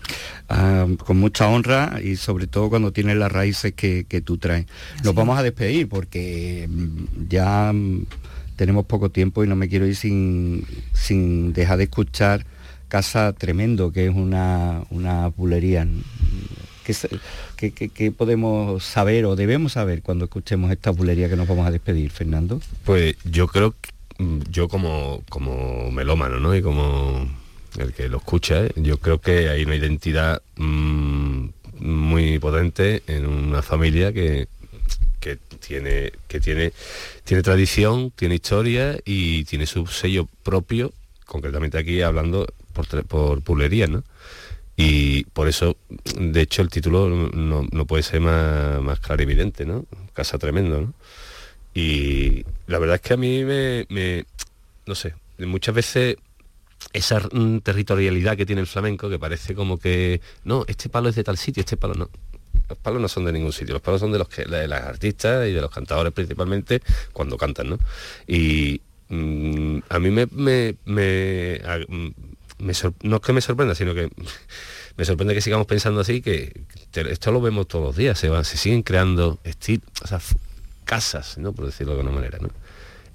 Ah, 0.48 0.86
con 0.98 1.18
mucha 1.18 1.48
honra 1.48 1.98
y 2.02 2.14
sobre 2.14 2.46
todo 2.46 2.70
cuando 2.70 2.92
tienes 2.92 3.16
las 3.16 3.32
raíces 3.32 3.72
que, 3.74 4.06
que 4.08 4.20
tú 4.20 4.38
traes. 4.38 4.66
Nos 5.02 5.12
vamos 5.12 5.36
a 5.36 5.42
despedir 5.42 5.88
porque 5.88 6.68
mm, 6.70 7.26
ya 7.28 7.72
mm, 7.72 8.06
tenemos 8.54 8.86
poco 8.86 9.10
tiempo 9.10 9.42
y 9.42 9.48
no 9.48 9.56
me 9.56 9.68
quiero 9.68 9.84
ir 9.84 9.96
sin, 9.96 10.64
sin 10.92 11.52
dejar 11.52 11.78
de 11.78 11.84
escuchar 11.84 12.46
Casa 12.86 13.32
Tremendo, 13.32 13.90
que 13.90 14.06
es 14.06 14.14
una, 14.14 14.82
una 14.90 15.26
bulería. 15.28 15.84
¿Qué, 16.86 16.94
se- 16.94 17.08
qué- 17.56 17.72
qué- 17.72 17.88
qué 17.88 18.12
podemos 18.12 18.84
saber 18.84 19.24
o 19.24 19.34
debemos 19.34 19.72
saber 19.72 20.02
cuando 20.02 20.26
escuchemos 20.26 20.70
esta 20.70 20.90
bulería 20.90 21.28
que 21.28 21.34
nos 21.34 21.48
vamos 21.48 21.66
a 21.66 21.72
despedir, 21.72 22.12
Fernando? 22.12 22.60
Pues 22.84 23.16
yo 23.24 23.48
creo 23.48 23.72
que 23.72 24.22
mm, 24.22 24.42
yo 24.50 24.68
como, 24.68 25.22
como 25.28 25.90
melómano, 25.90 26.38
¿no? 26.38 26.54
Y 26.54 26.62
como 26.62 27.28
el 27.76 27.92
que 27.92 28.08
lo 28.08 28.18
escucha, 28.18 28.66
¿eh? 28.66 28.70
yo 28.76 28.98
creo 28.98 29.20
que 29.20 29.48
hay 29.48 29.64
una 29.64 29.74
identidad 29.74 30.40
mm, 30.56 31.46
muy 31.80 32.38
potente 32.38 33.02
en 33.08 33.26
una 33.26 33.62
familia 33.62 34.12
que, 34.12 34.46
que 35.18 35.36
tiene, 35.58 36.12
que 36.28 36.38
tiene, 36.38 36.72
tiene 37.24 37.42
tradición, 37.42 38.12
tiene 38.14 38.36
historia 38.36 38.96
y 39.04 39.42
tiene 39.44 39.66
su 39.66 39.86
sello 39.88 40.28
propio, 40.44 40.92
concretamente 41.24 41.78
aquí 41.78 42.00
hablando 42.00 42.46
por, 42.72 42.86
por 43.06 43.42
pulería, 43.42 43.88
¿no? 43.88 44.04
Y 44.76 45.24
por 45.24 45.48
eso, 45.48 45.76
de 46.18 46.42
hecho, 46.42 46.60
el 46.60 46.68
título 46.68 47.08
no, 47.08 47.66
no 47.70 47.86
puede 47.86 48.02
ser 48.02 48.20
más, 48.20 48.80
más 48.82 49.00
claro 49.00 49.22
evidente, 49.22 49.64
¿no? 49.64 49.86
Casa 50.12 50.38
Tremendo, 50.38 50.80
¿no? 50.82 50.94
Y 51.76 52.44
la 52.66 52.78
verdad 52.78 52.96
es 52.96 53.02
que 53.02 53.12
a 53.12 53.16
mí 53.18 53.44
me, 53.44 53.86
no 54.86 54.94
sé, 54.94 55.14
muchas 55.38 55.74
veces 55.74 56.16
esa 56.94 57.20
mm, 57.30 57.58
territorialidad 57.58 58.36
que 58.36 58.46
tiene 58.46 58.62
el 58.62 58.66
flamenco, 58.66 59.10
que 59.10 59.18
parece 59.18 59.54
como 59.54 59.78
que, 59.78 60.22
no, 60.44 60.64
este 60.68 60.88
palo 60.88 61.10
es 61.10 61.16
de 61.16 61.24
tal 61.24 61.36
sitio, 61.36 61.60
este 61.60 61.76
palo 61.76 61.92
no. 61.94 62.08
Los 62.68 62.78
palos 62.78 63.00
no 63.00 63.08
son 63.08 63.26
de 63.26 63.32
ningún 63.32 63.52
sitio, 63.52 63.74
los 63.74 63.82
palos 63.82 64.00
son 64.00 64.10
de 64.10 64.18
los 64.18 64.28
que 64.28 64.44
de 64.44 64.66
las 64.66 64.84
artistas 64.84 65.46
y 65.46 65.52
de 65.52 65.60
los 65.60 65.70
cantadores 65.70 66.12
principalmente 66.12 66.80
cuando 67.12 67.36
cantan, 67.36 67.68
¿no? 67.68 67.78
Y 68.26 68.80
mm, 69.10 69.78
a 69.88 69.98
mí 69.98 70.10
me, 70.10 70.26
mm, 70.86 72.08
no 72.58 72.70
es 73.16 73.22
que 73.22 73.32
me 73.32 73.40
sorprenda, 73.40 73.74
sino 73.74 73.94
que 73.94 74.10
me 74.96 75.04
sorprende 75.04 75.34
que 75.34 75.40
sigamos 75.40 75.66
pensando 75.66 76.00
así, 76.00 76.22
que 76.22 76.62
esto 76.94 77.32
lo 77.32 77.40
vemos 77.40 77.68
todos 77.68 77.84
los 77.84 77.96
días, 77.96 78.18
se, 78.18 78.28
van, 78.28 78.44
se 78.44 78.56
siguen 78.56 78.82
creando 78.82 79.38
esti- 79.44 79.82
o 80.02 80.06
sea, 80.06 80.20
casas, 80.84 81.38
¿no? 81.38 81.52
por 81.52 81.66
decirlo 81.66 81.94
de 81.94 82.00
alguna 82.00 82.14
manera. 82.16 82.38
¿no? 82.40 82.48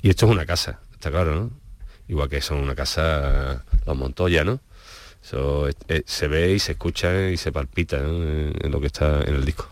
Y 0.02 0.10
esto 0.10 0.26
es 0.26 0.32
una 0.32 0.46
casa, 0.46 0.80
está 0.94 1.10
claro, 1.10 1.36
¿no? 1.36 1.52
Igual 2.08 2.28
que 2.30 2.42
son 2.42 2.58
una 2.58 2.76
casa 2.76 3.64
los 3.86 3.96
Montoya, 3.98 4.44
¿no? 4.44 4.60
Se 5.22 6.28
ve 6.28 6.52
y 6.54 6.60
se 6.60 6.74
escucha 6.74 7.30
y 7.30 7.38
se 7.38 7.52
palpita 7.52 7.98
en, 8.00 8.54
en 8.60 8.72
lo 8.72 8.82
que 8.82 8.88
está 8.88 9.22
en 9.22 9.36
el 9.36 9.46
disco. 9.46 9.71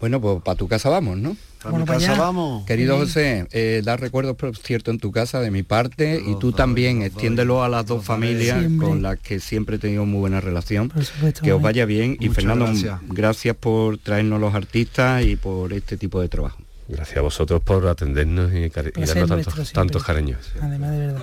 Bueno, 0.00 0.20
pues 0.20 0.42
para 0.42 0.56
tu 0.56 0.68
casa 0.68 0.88
vamos, 0.90 1.16
¿no? 1.16 1.36
A 1.64 1.70
Bueno, 1.70 1.78
mi 1.80 1.84
para 1.86 1.98
casa 2.00 2.14
vamos. 2.20 2.66
Querido 2.66 2.96
José, 2.98 3.46
eh, 3.50 3.80
da 3.84 3.96
recuerdos, 3.96 4.36
por 4.36 4.54
cierto, 4.56 4.90
en 4.90 4.98
tu 4.98 5.10
casa 5.10 5.40
de 5.40 5.50
mi 5.50 5.62
parte 5.62 6.20
y 6.24 6.32
tú 6.38 6.50
doy, 6.50 6.52
también, 6.52 7.02
extiéndelo 7.02 7.54
doy, 7.54 7.64
a 7.66 7.68
las 7.70 7.86
dos 7.86 8.04
familias 8.04 8.58
Siempre. 8.60 8.86
con 8.88 9.02
las 9.02 9.18
que 9.18 9.40
siempre 9.40 9.76
he 9.76 9.78
tenido 9.78 10.04
muy 10.04 10.20
buena 10.20 10.40
relación. 10.40 10.90
Por 10.90 11.04
supuesto. 11.04 11.40
Que 11.42 11.52
os 11.52 11.62
vaya 11.62 11.86
bien 11.86 12.16
y 12.20 12.28
Fernando, 12.28 12.66
gracias. 12.66 13.00
gracias 13.08 13.56
por 13.56 13.98
traernos 13.98 14.40
los 14.40 14.54
artistas 14.54 15.24
y 15.24 15.36
por 15.36 15.72
este 15.72 15.96
tipo 15.96 16.20
de 16.20 16.28
trabajo. 16.28 16.58
Gracias 16.88 17.16
a 17.16 17.22
vosotros 17.22 17.60
por 17.62 17.84
atendernos 17.88 18.52
y, 18.52 18.70
cari- 18.70 18.92
y 18.96 19.04
darnos 19.06 19.28
tantos, 19.44 19.72
tantos 19.72 20.04
cariños. 20.04 20.52
Además 20.60 20.92
de 20.92 20.98
verdad. 20.98 21.22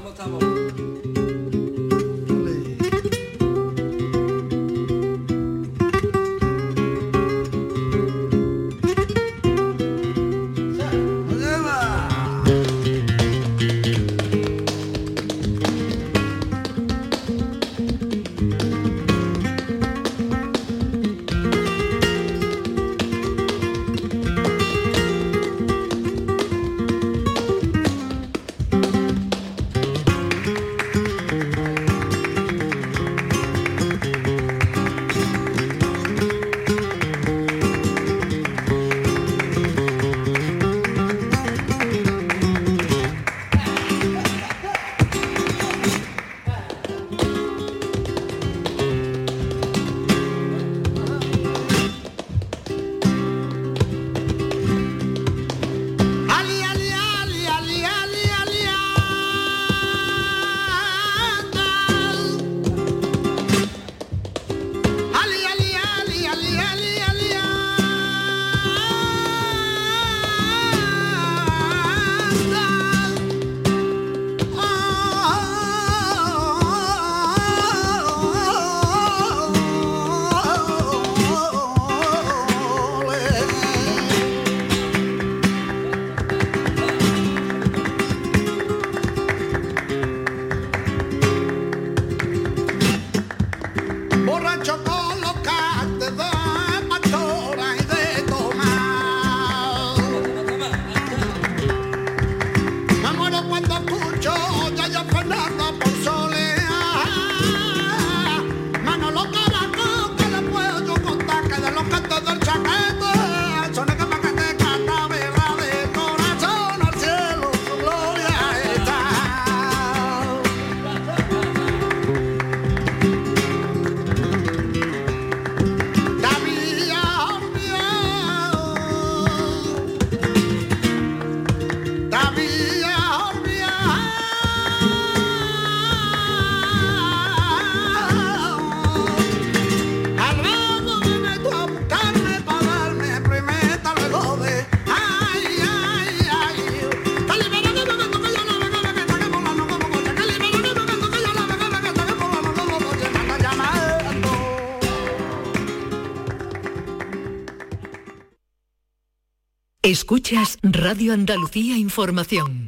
Escuchas 159.93 160.57
Radio 160.63 161.13
Andalucía 161.13 161.77
Información. 161.77 162.62